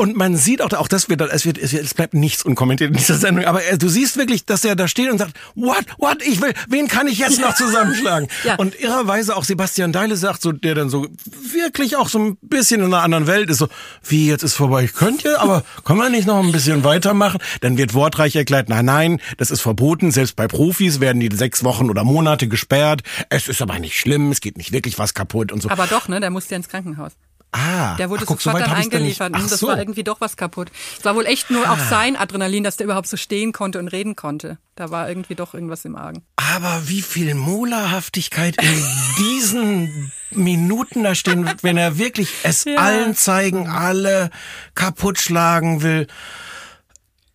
[0.00, 2.90] Und man sieht auch, auch das wird, es wird, es wird, es bleibt nichts unkommentiert
[2.90, 3.44] in dieser Sendung.
[3.44, 6.54] Aber er, du siehst wirklich, dass er da steht und sagt, what, what, ich will,
[6.70, 8.26] wen kann ich jetzt noch zusammenschlagen?
[8.44, 8.54] Ja.
[8.54, 11.06] Und irrerweise auch Sebastian Deile sagt so, der dann so
[11.52, 13.68] wirklich auch so ein bisschen in einer anderen Welt ist so,
[14.02, 17.38] wie, jetzt ist vorbei, ich könnte, aber können wir nicht noch ein bisschen weitermachen?
[17.60, 21.62] Dann wird wortreich erklärt, nein, nein, das ist verboten, selbst bei Profis werden die sechs
[21.62, 23.02] Wochen oder Monate gesperrt.
[23.28, 25.68] Es ist aber nicht schlimm, es geht nicht wirklich was kaputt und so.
[25.68, 26.20] Aber doch, ne?
[26.20, 27.12] Der muss ja ins Krankenhaus.
[27.52, 29.32] Ah, Der wurde ach, guck, so sofort weit dann eingeliefert.
[29.34, 29.66] Ach Hm, das so.
[29.68, 30.70] war irgendwie doch was kaputt.
[30.98, 33.88] Es war wohl echt nur auf sein Adrenalin, dass der überhaupt so stehen konnte und
[33.88, 34.58] reden konnte.
[34.76, 36.22] Da war irgendwie doch irgendwas im Argen.
[36.36, 38.82] Aber wie viel Molarhaftigkeit in
[39.18, 42.76] diesen Minuten da stehen wird, wenn er wirklich es Ja.
[42.76, 44.30] allen zeigen, alle
[44.74, 46.06] kaputt schlagen will.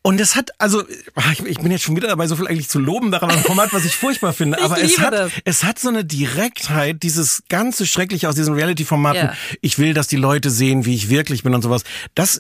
[0.06, 0.84] Und es hat, also,
[1.16, 3.74] ach, ich, bin jetzt schon wieder dabei, so viel eigentlich zu loben daran am Format,
[3.74, 4.56] was ich furchtbar finde.
[4.60, 5.32] Ich Aber es hat, das.
[5.46, 9.30] es hat so eine Direktheit, dieses ganze Schreckliche aus diesen Reality-Formaten.
[9.30, 9.34] Ja.
[9.62, 11.84] Ich will, dass die Leute sehen, wie ich wirklich bin und sowas.
[12.14, 12.40] Das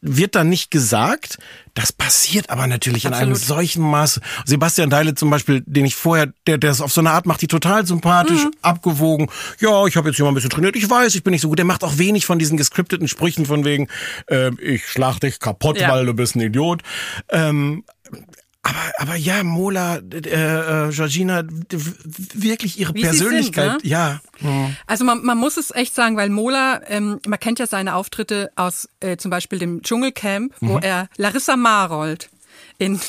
[0.00, 1.38] wird dann nicht gesagt.
[1.74, 3.48] Das passiert aber natürlich in einem Absolut.
[3.48, 4.20] solchen Maße.
[4.44, 7.40] Sebastian Deile zum Beispiel, den ich vorher, der, der ist auf so eine Art macht,
[7.40, 8.50] die total sympathisch, Mhm.
[8.60, 9.30] abgewogen.
[9.60, 10.76] Ja, ich habe jetzt hier mal ein bisschen trainiert.
[10.76, 11.58] Ich weiß, ich bin nicht so gut.
[11.58, 13.88] Der macht auch wenig von diesen gescripteten Sprüchen von wegen,
[14.26, 15.90] äh, ich schlag dich kaputt, Ja.
[15.90, 16.82] weil du bist ein Idiot.
[17.30, 17.84] Ähm,
[18.62, 21.42] aber, aber ja, Mola, äh, äh, Georgina,
[22.34, 23.90] wirklich ihre Wie Persönlichkeit, sind, ne?
[23.90, 24.20] ja.
[24.86, 28.52] Also man, man muss es echt sagen, weil Mola, ähm, man kennt ja seine Auftritte
[28.54, 32.30] aus äh, zum Beispiel dem Dschungelcamp, wo er Larissa Marold
[32.78, 33.00] in,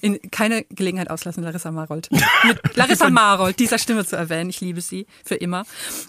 [0.00, 2.10] in keine Gelegenheit auslassen, Larissa Marold.
[2.44, 4.50] Mit Larissa Marold, dieser Stimme zu erwähnen.
[4.50, 5.64] Ich liebe sie für immer.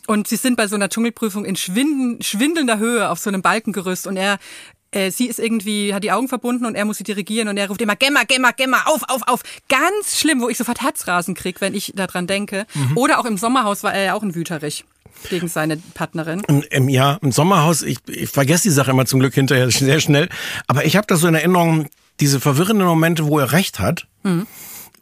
[0.08, 4.08] Und sie sind bei so einer Dschungelprüfung in schwinden, schwindelnder Höhe auf so einem Balkengerüst
[4.08, 4.38] und er
[4.96, 7.68] äh, Sie ist irgendwie, hat die Augen verbunden und er muss sie dirigieren und er
[7.68, 9.44] ruft immer Gemma, Gemma, Gemma, auf, auf, auf.
[9.70, 12.66] Ganz schlimm, wo ich sofort Herzrasen krieg, wenn ich daran denke.
[12.96, 14.86] Oder auch im Sommerhaus war er ja auch ein Wüterich
[15.30, 16.42] gegen seine Partnerin.
[16.70, 20.30] Im, ja, im Sommerhaus, ich, ich vergesse die Sache immer zum Glück hinterher sehr schnell.
[20.68, 21.88] Aber ich habe das so in Erinnerung,
[22.20, 24.08] diese verwirrenden Momente, wo er recht hat.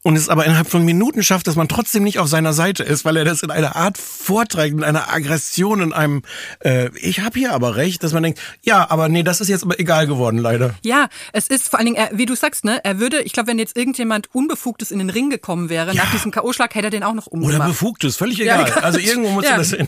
[0.05, 3.05] Und es aber innerhalb von Minuten schafft, dass man trotzdem nicht auf seiner Seite ist,
[3.05, 6.23] weil er das in einer Art vorträgt, mit einer Aggression, in einem,
[6.59, 9.63] äh, ich habe hier aber recht, dass man denkt, ja, aber nee, das ist jetzt
[9.63, 10.75] aber egal geworden, leider.
[10.83, 13.59] Ja, es ist vor allen Dingen, wie du sagst, ne, er würde, ich glaube, wenn
[13.59, 17.13] jetzt irgendjemand Unbefugtes in den Ring gekommen wäre, nach diesem K.O.-Schlag, hätte er den auch
[17.13, 17.69] noch Oder umgemacht.
[17.69, 18.83] befugtes, völlig Ja, egal.
[18.83, 19.55] Also irgendwo muss ja.
[19.55, 19.87] das hin.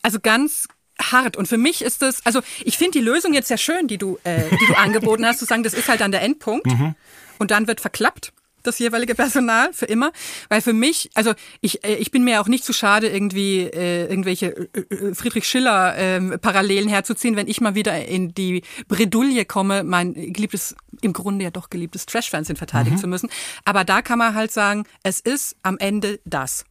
[0.00, 1.36] Also ganz hart.
[1.36, 4.18] Und für mich ist das, also ich finde die Lösung jetzt sehr schön, die du,
[4.24, 6.66] äh, die du angeboten hast, zu sagen, das ist halt dann der Endpunkt.
[6.66, 6.94] Mhm.
[7.38, 8.32] Und dann wird verklappt
[8.62, 10.12] das jeweilige Personal für immer,
[10.48, 14.06] weil für mich, also ich äh, ich bin mir auch nicht zu schade irgendwie äh,
[14.08, 19.44] irgendwelche äh, äh, Friedrich Schiller äh, Parallelen herzuziehen, wenn ich mal wieder in die Bredouille
[19.44, 23.30] komme, mein geliebtes im Grunde ja doch geliebtes Trash-Fernsehen verteidigen zu müssen,
[23.64, 26.64] aber da kann man halt sagen, es ist am Ende das.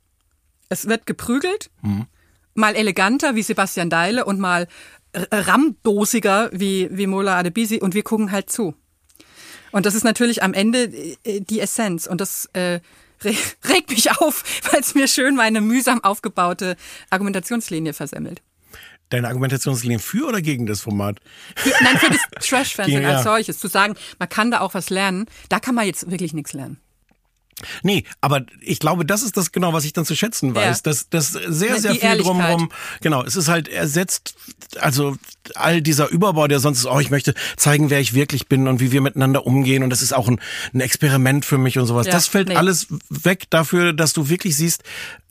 [0.69, 1.71] Es wird geprügelt,
[2.53, 4.67] mal eleganter wie Sebastian Deile und mal
[5.13, 8.75] r- ramdosiger wie, wie Mola Adebisi und wir gucken halt zu.
[9.71, 10.83] Und das ist natürlich am Ende
[11.23, 12.79] äh, die Essenz und das äh,
[13.23, 13.35] re-
[13.69, 16.75] regt mich auf, weil es mir schön meine mühsam aufgebaute
[17.09, 18.41] Argumentationslinie versemmelt.
[19.09, 21.19] Deine Argumentationslinie für oder gegen das Format?
[21.55, 23.15] Für, nein, für das Trash-Fernsehen Ja.
[23.15, 23.57] als solches.
[23.57, 26.79] Zu sagen, man kann da auch was lernen, da kann man jetzt wirklich nichts lernen.
[27.83, 30.77] Nee, aber ich glaube, das ist das genau, was ich dann zu schätzen weiß.
[30.77, 30.81] Ja.
[30.83, 32.19] Das, das sehr, Die sehr viel Ehrlichkeit.
[32.19, 32.71] drumherum.
[33.01, 34.35] Genau, es ist halt ersetzt,
[34.79, 35.15] also
[35.55, 38.79] all dieser Überbau, der sonst ist, oh, ich möchte zeigen, wer ich wirklich bin und
[38.79, 40.39] wie wir miteinander umgehen und das ist auch ein,
[40.73, 42.07] ein Experiment für mich und sowas.
[42.07, 42.55] Ja, das fällt nee.
[42.55, 44.83] alles weg dafür, dass du wirklich siehst,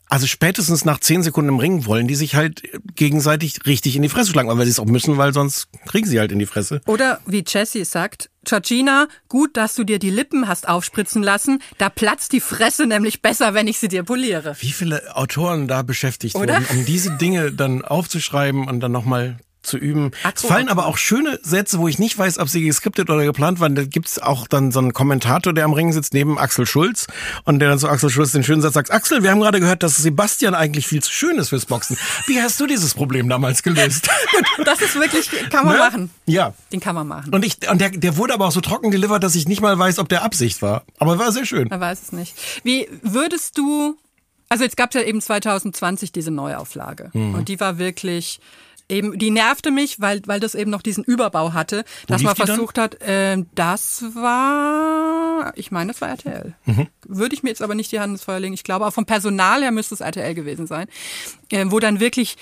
[0.09, 2.63] also spätestens nach zehn Sekunden im Ring wollen die sich halt
[2.95, 6.19] gegenseitig richtig in die Fresse schlagen, weil sie es auch müssen, weil sonst kriegen sie
[6.19, 6.81] halt in die Fresse.
[6.87, 11.61] Oder wie Jessie sagt, Georgina, gut, dass du dir die Lippen hast aufspritzen lassen.
[11.77, 14.55] Da platzt die Fresse nämlich besser, wenn ich sie dir poliere.
[14.59, 16.55] Wie viele Autoren da beschäftigt Oder?
[16.55, 19.37] wurden, um diese Dinge dann aufzuschreiben und dann nochmal
[19.69, 20.11] zu üben.
[20.21, 20.79] Es Akku, fallen Akku.
[20.79, 23.75] aber auch schöne Sätze, wo ich nicht weiß, ob sie geskriptet oder geplant waren.
[23.75, 27.07] Da gibt's auch dann so einen Kommentator, der am Ring sitzt, neben Axel Schulz
[27.45, 29.83] und der dann zu Axel Schulz den schönen Satz sagt, Axel, wir haben gerade gehört,
[29.83, 31.97] dass Sebastian eigentlich viel zu schön ist fürs Boxen.
[32.27, 34.09] Wie hast du dieses Problem damals gelöst?
[34.65, 35.79] Das ist wirklich, kann man Ne?
[35.79, 36.09] machen.
[36.25, 36.53] Ja.
[36.71, 37.33] Den kann man machen.
[37.33, 39.77] Und, ich, und der, der wurde aber auch so trocken delivered, dass ich nicht mal
[39.77, 40.83] weiß, ob der Absicht war.
[40.97, 41.67] Aber war sehr schön.
[41.69, 42.33] Man weiß es nicht.
[42.63, 43.97] Wie würdest du,
[44.49, 47.35] also jetzt gab es ja eben 2020 diese Neuauflage Mhm.
[47.35, 48.39] und die war wirklich
[48.89, 52.33] eben, die nervte mich, weil, weil das eben noch diesen Überbau hatte, dass lief man
[52.35, 52.47] die dann?
[52.47, 56.55] versucht hat, ähm, das war, ich meine, das war RTL.
[56.65, 56.87] Mhm.
[57.07, 58.53] Würde ich mir jetzt aber nicht die Hand ins Feuer legen.
[58.53, 60.87] Ich glaube, auch vom Personal her müsste es RTL gewesen sein,
[61.51, 62.35] äh, wo dann wirklich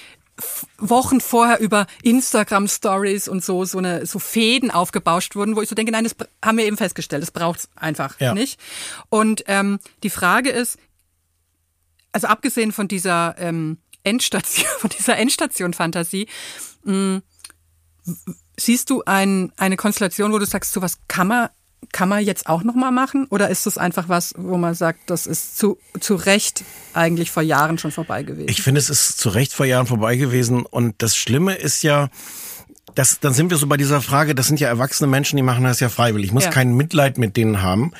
[0.78, 5.70] Wochen vorher über Instagram Stories und so so eine so Fäden aufgebauscht wurden, wo ich
[5.70, 8.36] so denke, nein, das haben wir eben festgestellt, das braucht's einfach Ja.
[8.36, 8.60] nicht.
[9.10, 10.78] Und ähm, die Frage ist,
[12.12, 13.78] also abgesehen von dieser ähm,
[14.08, 16.28] Endstation, von dieser Endstation-Fantasie,
[16.84, 17.22] mh,
[18.58, 21.50] siehst du ein, eine Konstellation, wo du sagst, sowas kann man
[21.92, 25.12] kann man jetzt auch noch mal machen oder ist das einfach was, wo man sagt,
[25.12, 28.50] das ist zu zu Recht eigentlich vor Jahren schon vorbei gewesen?
[28.50, 30.66] Ich finde, es ist zu Recht vor Jahren vorbei gewesen.
[30.66, 32.10] Und das Schlimme ist ja,
[32.96, 35.64] das, dann sind wir so bei dieser Frage, das sind ja erwachsene Menschen, die machen
[35.64, 36.28] das ja freiwillig.
[36.30, 36.50] Ich muss Ja.
[36.50, 37.94] kein Mitleid mit denen haben.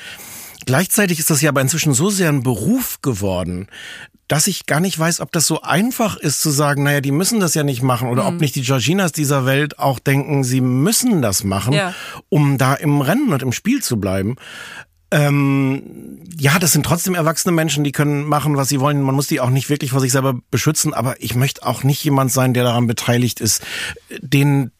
[0.68, 3.68] Gleichzeitig ist das ja aber inzwischen so sehr ein Beruf geworden,
[4.28, 7.40] dass ich gar nicht weiß, ob das so einfach ist zu sagen, naja, die müssen
[7.40, 8.28] das ja nicht machen oder Mhm.
[8.36, 11.94] ob nicht die Georginas dieser Welt auch denken, sie müssen das machen, Ja.
[12.28, 14.36] um da im Rennen und im Spiel zu bleiben.
[15.10, 19.00] Ähm, ja, das sind trotzdem erwachsene Menschen, die können machen, was sie wollen.
[19.00, 22.04] Man muss die auch nicht wirklich vor sich selber beschützen, aber ich möchte auch nicht
[22.04, 23.62] jemand sein, der daran beteiligt ist,
[24.20, 24.70] den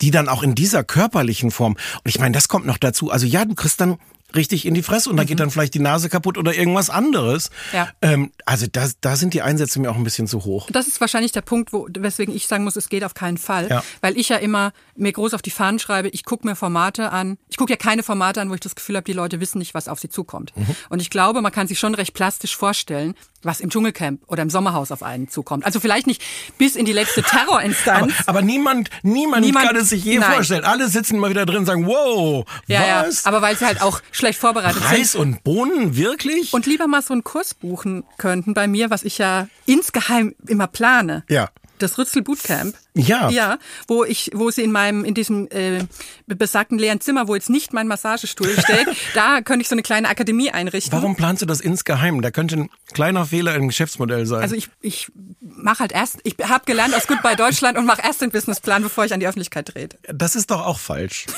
[0.00, 1.72] die dann auch in dieser körperlichen Form.
[1.74, 3.10] Und ich meine, das kommt noch dazu.
[3.10, 3.98] Also ja, du kriegst dann
[4.34, 7.50] richtig in die Fresse und da geht dann vielleicht die Nase kaputt oder irgendwas anderes.
[7.50, 7.76] Mhm.
[7.76, 7.88] Ja.
[8.02, 10.68] Ähm, also da, da sind die Einsätze mir auch ein bisschen zu hoch.
[10.70, 13.68] Das ist wahrscheinlich der Punkt, wo, weswegen ich sagen muss, es geht auf keinen Fall.
[13.68, 13.84] Ja.
[14.00, 17.38] Weil ich ja immer mir groß auf die Fahnen schreibe, ich gucke mir Formate an.
[17.48, 19.74] Ich gucke ja keine Formate an, wo ich das Gefühl habe, die Leute wissen nicht,
[19.74, 20.52] was auf sie zukommt.
[20.56, 20.66] Mhm.
[20.88, 23.14] Und ich glaube, man kann sich schon recht plastisch vorstellen,
[23.44, 25.64] was im Dschungelcamp oder im Sommerhaus auf einen zukommt.
[25.64, 26.22] Also vielleicht nicht
[26.58, 28.12] bis in die letzte Aber, Terrorinstanz.
[28.26, 30.32] aber niemand, niemand, Niemand- kann es sich je Nein.
[30.32, 30.64] vorstellen.
[30.64, 33.24] Alle sitzen mal wieder drin und sagen, wow, ja, was?
[33.24, 33.28] ja.
[33.28, 34.90] Aber weil sie halt auch schlecht vorbereitet sind.
[34.92, 36.52] Reis und Bohnen, wirklich?
[36.52, 40.66] Und lieber mal so einen Kurs buchen könnten bei mir, was ich ja insgeheim immer
[40.66, 41.24] plane.
[41.28, 41.48] ja.
[41.78, 42.76] Das Rützel Bootcamp.
[42.94, 43.28] Ja.
[43.30, 43.58] Ja,
[43.88, 45.84] wo ich, wo sie in meinem, in diesem äh,
[46.26, 50.08] besagten leeren Zimmer, wo jetzt nicht mein Massagestuhl steht, da könnte ich so eine kleine
[50.08, 50.92] Akademie einrichten.
[50.92, 52.22] Warum planst du das insgeheim?
[52.22, 54.42] Da könnte ein kleiner Fehler im Geschäftsmodell sein.
[54.42, 55.10] Also ich, ich
[55.40, 59.04] mache halt erst, ich habe gelernt aus Goodbye Deutschland und mache erst den Businessplan, bevor
[59.04, 59.98] ich an die Öffentlichkeit trete.
[60.12, 61.26] das ist doch auch falsch.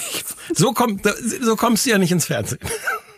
[0.55, 1.03] So, kommt,
[1.43, 2.61] so kommst du ja nicht ins Fernsehen.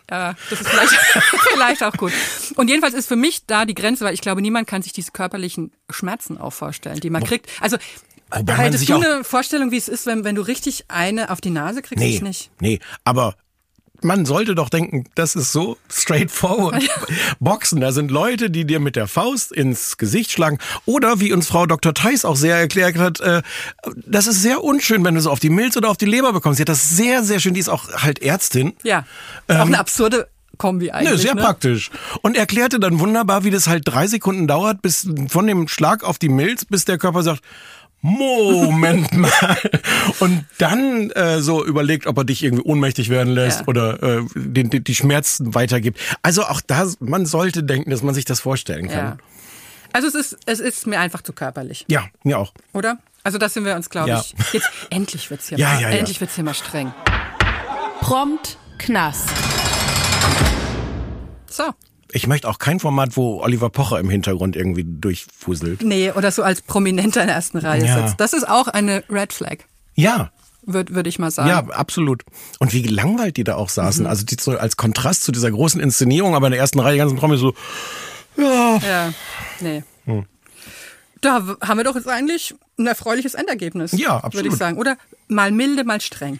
[0.09, 0.93] Ja, das ist vielleicht,
[1.53, 2.11] vielleicht auch gut.
[2.55, 5.11] Und jedenfalls ist für mich da die Grenze, weil ich glaube, niemand kann sich diese
[5.11, 7.47] körperlichen Schmerzen auch vorstellen, die man kriegt.
[7.61, 7.77] Also
[8.31, 11.49] Wobei sich du eine Vorstellung, wie es ist, wenn, wenn du richtig eine auf die
[11.49, 12.03] Nase kriegst?
[12.03, 12.51] Nee, Ich nicht.
[12.59, 13.35] nee, aber
[14.01, 16.83] man sollte doch denken, das ist so straightforward.
[17.39, 20.57] Boxen, da sind Leute, die dir mit der Faust ins Gesicht schlagen.
[20.85, 21.93] Oder wie uns Frau Dr.
[21.93, 23.41] Theis auch sehr erklärt hat, äh,
[23.95, 26.57] das ist sehr unschön, wenn du so auf die Milz oder auf die Leber bekommst.
[26.57, 28.73] Sie hat das sehr, sehr schön, die ist auch halt Ärztin.
[28.83, 29.05] Ja,
[29.47, 30.27] auch eine absurde
[30.59, 31.11] Kombi eigentlich.
[31.11, 31.41] Nö, sehr ne?
[31.41, 31.89] praktisch.
[32.21, 36.19] Und erklärte dann wunderbar, wie das halt drei Sekunden dauert, bis von dem Schlag auf
[36.19, 37.41] die Milz, bis der Körper sagt,
[38.01, 39.57] Moment mal.
[40.19, 43.67] Und dann äh, so überlegt, ob er dich irgendwie ohnmächtig werden lässt Ja.
[43.67, 45.99] oder äh, den, die, die Schmerzen weitergibt.
[46.21, 48.91] Also auch da, man sollte denken, dass man sich das vorstellen Ja.
[48.95, 49.19] kann.
[49.91, 52.53] Also es ist, es ist mir einfach zu körperlich, Ja, mir auch.
[52.73, 52.99] oder?
[53.23, 54.21] Also da sind wir uns, glaube Ja.
[54.21, 54.33] ich.
[54.53, 55.97] Jetzt endlich wird's hier Ja, mal, ja, ja.
[55.97, 56.93] endlich wird's hier mal streng.
[57.99, 59.27] Prompt Knast.
[61.49, 61.63] So.
[62.11, 65.83] Ich möchte auch kein Format, wo Oliver Pocher im Hintergrund irgendwie durchfuselt.
[65.83, 68.01] Nee, oder so als Prominenter in der ersten Reihe Ja.
[68.07, 68.19] sitzt.
[68.19, 69.57] Das ist auch eine Red Flag,
[69.95, 70.31] Ja,
[70.63, 71.49] würde würd ich mal sagen.
[71.49, 72.23] Ja, absolut.
[72.59, 74.05] Und wie gelangweilt die da auch saßen.
[74.07, 77.17] Also die so als Kontrast zu dieser großen Inszenierung, aber in der ersten Reihe ganzen
[77.17, 77.53] Promis so,
[78.37, 79.13] ja, Ja,
[79.59, 79.83] nee.
[80.05, 80.25] Hm.
[81.21, 83.91] Da haben wir doch jetzt eigentlich ein erfreuliches Endergebnis.
[83.91, 84.53] Ja, Würde absolut.
[84.53, 84.77] ich sagen.
[84.77, 84.97] Oder
[85.27, 86.39] mal milde, mal streng.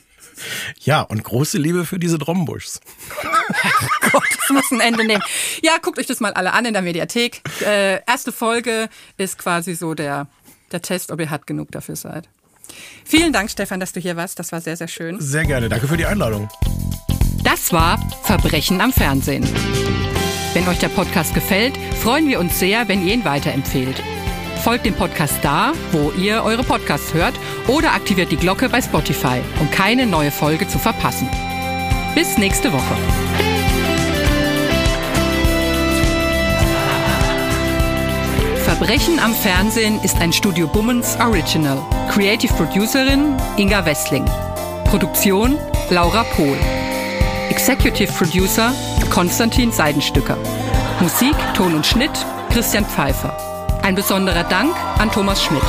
[0.81, 2.79] Ja, und große Liebe für diese Drombuschs.
[4.11, 5.23] Gott, das muss ein Ende nehmen.
[5.61, 7.41] Ja, guckt euch das mal alle an in der Mediathek.
[7.61, 10.27] Äh, erste Folge ist quasi so der,
[10.71, 12.29] der Test, ob ihr hart genug dafür seid.
[13.05, 14.39] Vielen Dank, Stefan, dass du hier warst.
[14.39, 15.19] Das war sehr, sehr schön.
[15.19, 15.69] Sehr gerne.
[15.69, 16.49] Danke für die Einladung.
[17.43, 19.47] Das war Verbrechen am Fernsehen.
[20.53, 24.01] Wenn euch der Podcast gefällt, freuen wir uns sehr, wenn ihr ihn weiterempfehlt.
[24.63, 27.33] Folgt dem Podcast da, wo ihr eure Podcasts hört
[27.67, 31.29] oder aktiviert die Glocke bei Spotify, um keine neue Folge zu verpassen.
[32.13, 32.95] Bis nächste Woche.
[38.65, 41.79] Verbrechen am Fernsehen ist ein Studio Bummens Original.
[42.11, 44.25] Creative Producerin Inga Wessling.
[44.85, 45.57] Produktion
[45.89, 46.57] Laura Pohl.
[47.49, 48.71] Executive Producer
[49.09, 50.37] Konstantin Seidenstücker.
[50.99, 52.11] Musik, Ton und Schnitt
[52.51, 53.48] Christian Pfeiffer.
[53.89, 55.63] Ein besonderer Dank an Thomas Schmidt.